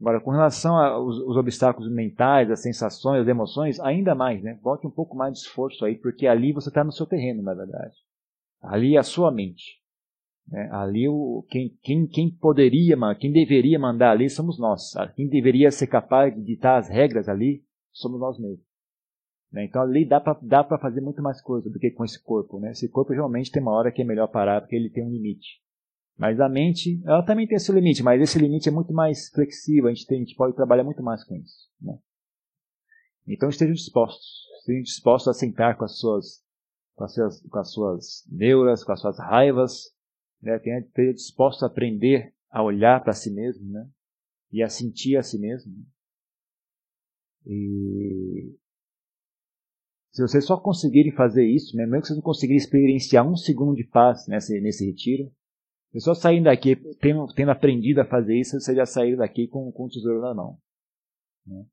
Agora, 0.01 0.21
com 0.21 0.31
relação 0.31 0.77
aos 0.77 1.37
obstáculos 1.37 1.91
mentais, 1.91 2.51
as 2.51 2.63
sensações, 2.63 3.23
as 3.23 3.29
emoções, 3.29 3.81
ainda 3.81 4.15
mais, 4.15 4.43
né, 4.43 4.59
bote 4.63 4.87
um 4.87 4.91
pouco 4.91 5.17
mais 5.17 5.33
de 5.33 5.41
esforço 5.41 5.85
aí, 5.85 5.97
porque 5.97 6.27
ali 6.27 6.53
você 6.53 6.69
está 6.69 6.85
no 6.85 6.93
seu 6.93 7.07
terreno, 7.07 7.43
na 7.43 7.55
verdade. 7.55 7.95
Ali 8.61 8.97
é 8.97 8.99
a 8.99 9.05
sua 9.05 9.31
mente. 9.31 9.81
Né? 10.51 10.69
Ali 10.73 11.09
o, 11.09 11.45
quem, 11.49 11.77
quem, 11.83 12.07
quem 12.07 12.31
poderia, 12.31 12.97
quem 13.19 13.33
deveria 13.33 13.79
mandar 13.79 14.13
ali 14.13 14.29
somos 14.31 14.59
nós. 14.59 14.93
Quem 15.15 15.29
deveria 15.29 15.71
ser 15.71 15.87
capaz 15.87 16.35
de 16.35 16.43
ditar 16.43 16.79
as 16.79 16.89
regras 16.89 17.29
ali 17.29 17.63
somos 17.93 18.21
nós 18.21 18.39
mesmos. 18.39 18.67
Né? 19.53 19.65
Então 19.65 19.83
ali 19.83 20.07
dá 20.07 20.21
para 20.21 20.79
fazer 20.79 21.01
muito 21.01 21.23
mais 21.23 21.41
coisa 21.41 21.71
do 21.71 21.79
que 21.79 21.91
com 21.91 22.05
esse 22.05 22.23
corpo. 22.23 22.59
Né? 22.59 22.71
Esse 22.71 22.89
corpo 22.89 23.13
realmente 23.13 23.51
tem 23.51 23.63
uma 23.63 23.73
hora 23.73 23.93
que 23.93 24.03
é 24.03 24.05
melhor 24.05 24.29
parar 24.29 24.61
porque 24.61 24.77
ele 24.77 24.91
tem 24.91 25.05
um 25.05 25.11
limite. 25.11 25.61
Mas 26.17 26.41
a 26.41 26.49
mente, 26.49 27.01
ela 27.05 27.23
também 27.23 27.47
tem 27.47 27.57
esse 27.57 27.71
limite, 27.71 28.03
mas 28.03 28.21
esse 28.21 28.41
limite 28.41 28.69
é 28.69 28.73
muito 28.73 28.93
mais 28.93 29.29
flexível, 29.29 29.87
a 29.87 29.95
gente, 29.95 30.05
tem, 30.05 30.17
a 30.17 30.25
gente 30.25 30.35
pode 30.35 30.57
trabalhar 30.57 30.83
muito 30.83 31.01
mais 31.01 31.23
com 31.23 31.37
isso. 31.37 31.69
Né? 31.81 31.97
Então 33.29 33.49
estejam 33.49 33.73
dispostos, 33.73 34.49
estejam 34.59 34.83
dispostos 34.83 35.29
a 35.29 35.39
sentar 35.39 35.77
com 35.77 35.85
as 35.85 35.97
suas, 35.97 36.43
com 36.97 37.05
as 37.05 37.15
suas, 37.15 37.41
com 37.43 37.59
as 37.61 37.73
suas 37.73 38.25
neuras, 38.29 38.83
com 38.83 38.91
as 38.91 39.01
suas 39.01 39.17
raivas, 39.17 39.97
né, 40.41 40.59
tenha, 40.59 40.81
esteja 40.81 41.13
disposto 41.13 41.65
a 41.65 41.67
aprender 41.67 42.35
a 42.51 42.63
olhar 42.63 43.03
para 43.03 43.13
si 43.13 43.31
mesmo, 43.33 43.71
né, 43.71 43.89
e 44.51 44.63
a 44.63 44.69
sentir 44.69 45.17
a 45.17 45.23
si 45.23 45.39
mesmo. 45.39 45.73
Né. 45.73 45.85
E 47.47 48.57
se 50.13 50.23
vocês 50.23 50.45
só 50.45 50.59
conseguirem 50.59 51.13
fazer 51.13 51.47
isso, 51.47 51.77
né, 51.77 51.85
mesmo 51.87 52.03
que 52.03 52.09
vocês 52.09 52.17
não 52.17 52.25
conseguirem 52.25 52.57
experienciar 52.57 53.29
um 53.29 53.37
segundo 53.37 53.77
de 53.77 53.85
paz 53.85 54.27
nesse, 54.27 54.61
nesse 54.61 54.87
retiro, 54.87 55.31
se 55.93 56.01
só 56.01 56.15
saindo 56.15 56.45
daqui, 56.45 56.77
tendo, 57.01 57.27
tendo 57.35 57.51
aprendido 57.51 58.01
a 58.01 58.05
fazer 58.05 58.39
isso, 58.39 58.59
vocês 58.61 58.77
já 58.77 58.85
saíram 58.85 59.19
daqui 59.19 59.49
com, 59.49 59.71
com 59.73 59.85
o 59.85 59.89
tesouro 59.89 60.21
na 60.21 60.35
mão. 60.35 60.59
Né. 61.47 61.67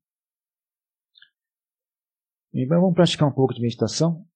Então 2.54 2.80
vamos 2.80 2.94
praticar 2.94 3.28
um 3.28 3.34
pouco 3.34 3.52
de 3.52 3.60
meditação. 3.60 4.26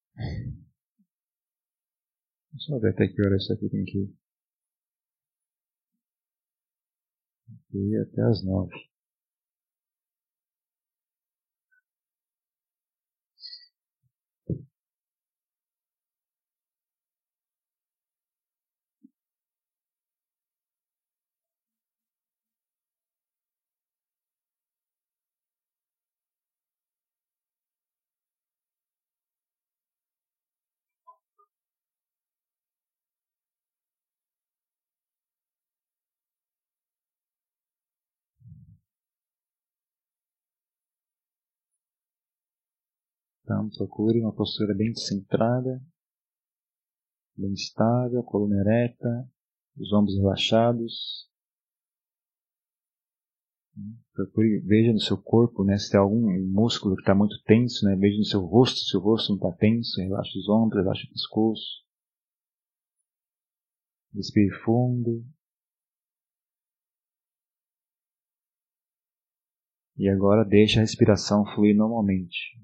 Deixa 2.53 2.75
eu 2.75 2.81
ver 2.81 2.91
até 2.91 3.09
que 3.09 3.23
hora 3.23 3.37
isso 3.37 3.53
aqui 3.53 3.69
tem 3.71 3.85
que 3.85 4.13
E 7.75 7.97
até 7.99 8.23
as 8.23 8.45
nove. 8.45 8.90
Então, 43.51 43.69
procure 43.71 44.21
uma 44.21 44.33
postura 44.33 44.73
bem 44.77 44.95
centrada, 44.95 45.83
bem 47.37 47.53
estável, 47.53 48.23
coluna 48.23 48.61
ereta, 48.61 49.29
os 49.77 49.93
ombros 49.93 50.17
relaxados. 50.17 51.29
Procure, 54.15 54.61
veja 54.61 54.93
no 54.93 55.01
seu 55.01 55.21
corpo 55.21 55.65
né, 55.65 55.77
se 55.79 55.91
tem 55.91 55.99
algum 55.99 56.31
músculo 56.47 56.95
que 56.95 57.03
está 57.03 57.13
muito 57.13 57.43
tenso, 57.43 57.85
né, 57.87 57.97
veja 57.97 58.19
no 58.19 58.25
seu 58.25 58.41
rosto 58.41 58.79
se 58.79 58.97
o 58.97 59.01
rosto 59.01 59.31
não 59.31 59.37
está 59.37 59.51
tenso, 59.59 60.01
relaxa 60.01 60.39
os 60.39 60.49
ombros, 60.49 60.81
relaxa 60.81 61.09
o 61.09 61.11
pescoço. 61.11 61.85
Respire 64.15 64.55
fundo. 64.65 65.25
E 69.97 70.09
agora 70.09 70.45
deixa 70.45 70.79
a 70.79 70.83
respiração 70.83 71.45
fluir 71.45 71.77
normalmente. 71.77 72.61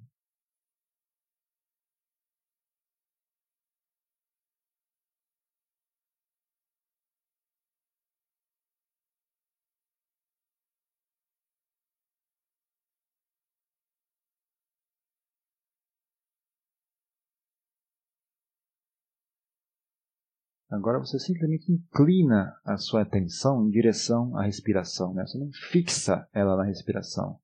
Agora 20.77 20.99
você 20.99 21.19
simplesmente 21.19 21.73
inclina 21.73 22.55
a 22.65 22.77
sua 22.77 23.03
atenção 23.03 23.67
em 23.67 23.71
direção 23.71 24.37
à 24.37 24.45
respiração. 24.45 25.15
Né? 25.15 25.25
Você 25.27 25.39
não 25.39 25.51
fixa 25.71 26.29
ela 26.33 26.57
na 26.57 26.65
respiração. 26.65 27.39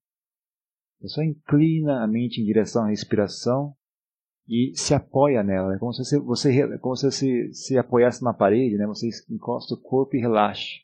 Você 0.99 1.07
só 1.07 1.23
inclina 1.23 2.03
a 2.03 2.07
mente 2.07 2.39
em 2.39 2.45
direção 2.45 2.83
à 2.83 2.89
respiração 2.89 3.75
e 4.47 4.71
se 4.75 4.93
apoia 4.93 5.43
nela. 5.43 5.75
É 5.75 5.79
como 5.79 5.93
se 5.93 6.19
você, 6.19 6.77
como 6.77 6.95
se, 6.95 7.05
você 7.05 7.53
se 7.53 7.77
apoiasse 7.77 8.23
na 8.23 8.33
parede. 8.33 8.77
Né? 8.77 8.85
Você 8.85 9.09
encosta 9.29 9.73
o 9.73 9.81
corpo 9.81 10.15
e 10.15 10.19
relaxa. 10.19 10.79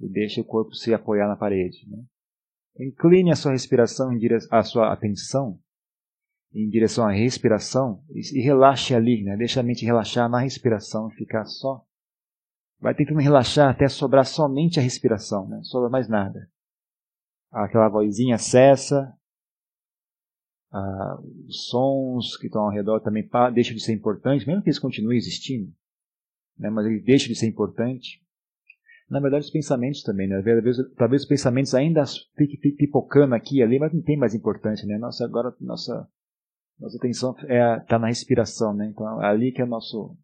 E 0.00 0.08
deixa 0.08 0.40
o 0.40 0.44
corpo 0.44 0.74
se 0.74 0.94
apoiar 0.94 1.28
na 1.28 1.36
parede. 1.36 1.88
Né? 1.88 2.04
Incline 2.86 3.30
a 3.32 3.36
sua 3.36 3.52
respiração, 3.52 4.12
em 4.12 4.18
dire... 4.18 4.38
a 4.50 4.62
sua 4.62 4.92
atenção 4.92 5.58
em 6.54 6.68
direção 6.68 7.06
à 7.06 7.10
respiração 7.10 8.02
e, 8.10 8.40
relaxe 8.40 8.94
ali, 8.94 9.24
né? 9.24 9.36
Deixa 9.36 9.60
a 9.60 9.62
mente 9.62 9.84
relaxar 9.84 10.28
na 10.28 10.38
respiração 10.38 11.08
e 11.08 11.14
ficar 11.14 11.44
só. 11.44 11.84
Vai 12.80 12.94
tentando 12.94 13.20
relaxar 13.20 13.70
até 13.70 13.88
sobrar 13.88 14.24
somente 14.24 14.78
a 14.78 14.82
respiração, 14.82 15.48
né? 15.48 15.60
Sobra 15.64 15.90
mais 15.90 16.08
nada. 16.08 16.48
Aquela 17.50 17.88
vozinha 17.88 18.38
cessa, 18.38 19.12
ah, 20.72 21.20
os 21.46 21.66
sons 21.68 22.36
que 22.36 22.46
estão 22.46 22.62
ao 22.62 22.70
redor 22.70 23.00
também 23.00 23.28
deixam 23.52 23.74
de 23.74 23.82
ser 23.82 23.92
importantes, 23.92 24.46
mesmo 24.46 24.62
que 24.62 24.68
eles 24.68 24.78
continuem 24.78 25.16
existindo, 25.16 25.72
né? 26.58 26.68
mas 26.70 26.86
eles 26.86 27.04
deixam 27.04 27.28
de 27.28 27.36
ser 27.36 27.46
importantes. 27.46 28.20
Na 29.08 29.20
verdade, 29.20 29.44
os 29.44 29.50
pensamentos 29.50 30.02
também, 30.02 30.26
né? 30.26 30.42
Talvez, 30.42 30.76
talvez 30.96 31.22
os 31.22 31.28
pensamentos 31.28 31.74
ainda 31.74 32.02
fiquem 32.36 32.74
pipocando 32.74 33.34
aqui 33.34 33.58
e 33.58 33.62
ali, 33.62 33.78
mas 33.78 33.92
não 33.92 34.02
tem 34.02 34.16
mais 34.16 34.34
importância, 34.34 34.86
né? 34.86 34.96
Nossa, 34.98 35.24
agora 35.24 35.54
nossa 35.60 36.08
nossa 36.78 36.96
atenção 36.96 37.32
está 37.32 37.46
é, 37.52 37.80
tá 37.80 37.98
na 37.98 38.08
respiração, 38.08 38.74
né? 38.74 38.86
Então 38.86 39.22
é 39.22 39.26
ali 39.26 39.52
que 39.52 39.60
é 39.60 39.64
o 39.64 39.68
nosso, 39.68 40.16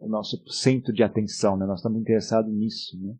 o 0.00 0.08
nosso 0.08 0.42
centro 0.48 0.92
de 0.92 1.02
atenção, 1.02 1.56
né? 1.56 1.66
Nós 1.66 1.80
estamos 1.80 2.00
interessados 2.00 2.52
nisso, 2.52 2.98
né? 3.00 3.14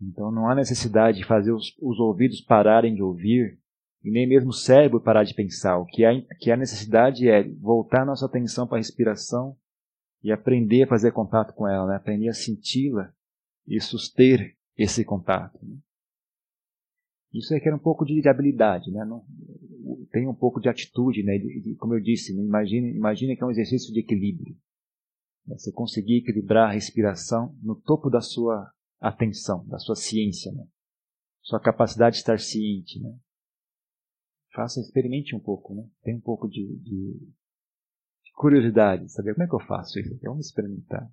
Então 0.00 0.30
não 0.30 0.48
há 0.48 0.54
necessidade 0.54 1.18
de 1.18 1.24
fazer 1.24 1.52
os, 1.52 1.74
os 1.80 1.98
ouvidos 1.98 2.40
pararem 2.40 2.94
de 2.94 3.02
ouvir 3.02 3.58
e 4.04 4.10
nem 4.10 4.28
mesmo 4.28 4.50
o 4.50 4.54
cérebro 4.54 5.00
parar 5.00 5.24
de 5.24 5.34
pensar. 5.34 5.78
O 5.78 5.86
que 5.86 6.04
há, 6.04 6.12
que 6.38 6.50
há 6.50 6.56
necessidade 6.56 7.28
é 7.28 7.42
voltar 7.54 8.04
nossa 8.04 8.26
atenção 8.26 8.66
para 8.66 8.76
a 8.76 8.80
respiração 8.80 9.56
e 10.22 10.30
aprender 10.30 10.84
a 10.84 10.88
fazer 10.88 11.12
contato 11.12 11.54
com 11.54 11.66
ela, 11.66 11.86
né? 11.86 11.96
aprender 11.96 12.28
a 12.28 12.34
senti-la 12.34 13.12
e 13.66 13.80
suster 13.80 14.56
esse 14.76 15.04
contato. 15.04 15.58
Né? 15.62 15.76
Isso 17.32 17.52
requer 17.52 17.74
um 17.74 17.78
pouco 17.78 18.04
de 18.04 18.26
habilidade, 18.28 18.90
né? 18.90 19.04
Não, 19.04 19.24
tem 20.16 20.26
um 20.26 20.34
pouco 20.34 20.58
de 20.58 20.70
atitude, 20.70 21.22
né? 21.22 21.34
Como 21.78 21.92
eu 21.92 22.00
disse, 22.00 22.34
né? 22.34 22.42
imagine, 22.42 22.88
imagine 22.96 23.36
que 23.36 23.42
é 23.42 23.46
um 23.46 23.50
exercício 23.50 23.92
de 23.92 24.00
equilíbrio. 24.00 24.56
Você 25.46 25.70
conseguir 25.70 26.16
equilibrar 26.20 26.70
a 26.70 26.72
respiração 26.72 27.54
no 27.62 27.78
topo 27.78 28.08
da 28.08 28.22
sua 28.22 28.72
atenção, 28.98 29.66
da 29.66 29.78
sua 29.78 29.94
ciência, 29.94 30.50
né? 30.52 30.66
Sua 31.42 31.60
capacidade 31.60 32.14
de 32.14 32.20
estar 32.20 32.40
ciente, 32.40 32.98
né? 32.98 33.14
Faça, 34.54 34.80
experimente 34.80 35.36
um 35.36 35.38
pouco, 35.38 35.74
né? 35.74 35.86
Tem 36.02 36.16
um 36.16 36.20
pouco 36.20 36.48
de, 36.48 36.66
de, 36.78 37.12
de 38.24 38.32
curiosidade, 38.36 39.12
saber 39.12 39.34
como 39.34 39.44
é 39.44 39.46
que 39.46 39.54
eu 39.54 39.66
faço 39.66 40.00
isso? 40.00 40.18
Vamos 40.22 40.46
experimentar. 40.46 41.06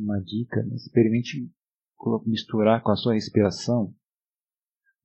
Uma 0.00 0.20
dica, 0.20 0.62
né? 0.62 0.74
experimente 0.74 1.50
misturar 2.26 2.82
com 2.82 2.90
a 2.90 2.96
sua 2.96 3.14
respiração 3.14 3.94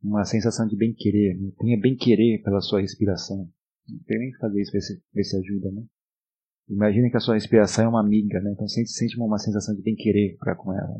uma 0.01 0.23
sensação 0.23 0.67
de 0.67 0.75
bem-querer. 0.75 1.37
Né? 1.37 1.51
Tenha 1.57 1.79
bem-querer 1.79 2.41
pela 2.43 2.61
sua 2.61 2.81
respiração. 2.81 3.49
Experimente 3.87 4.37
fazer 4.37 4.61
isso, 4.61 4.71
ver 4.71 4.81
se, 4.81 5.03
ver 5.13 5.23
se 5.23 5.37
ajuda, 5.37 5.71
né? 5.71 5.83
Imagine 6.67 7.11
que 7.11 7.17
a 7.17 7.19
sua 7.19 7.35
respiração 7.35 7.85
é 7.85 7.87
uma 7.87 7.99
amiga, 7.99 8.39
né? 8.41 8.51
Então 8.51 8.67
sente, 8.67 8.89
sente 8.89 9.17
uma 9.19 9.37
sensação 9.37 9.75
de 9.75 9.83
bem-querer 9.83 10.37
para 10.37 10.55
com 10.55 10.73
ela. 10.73 10.99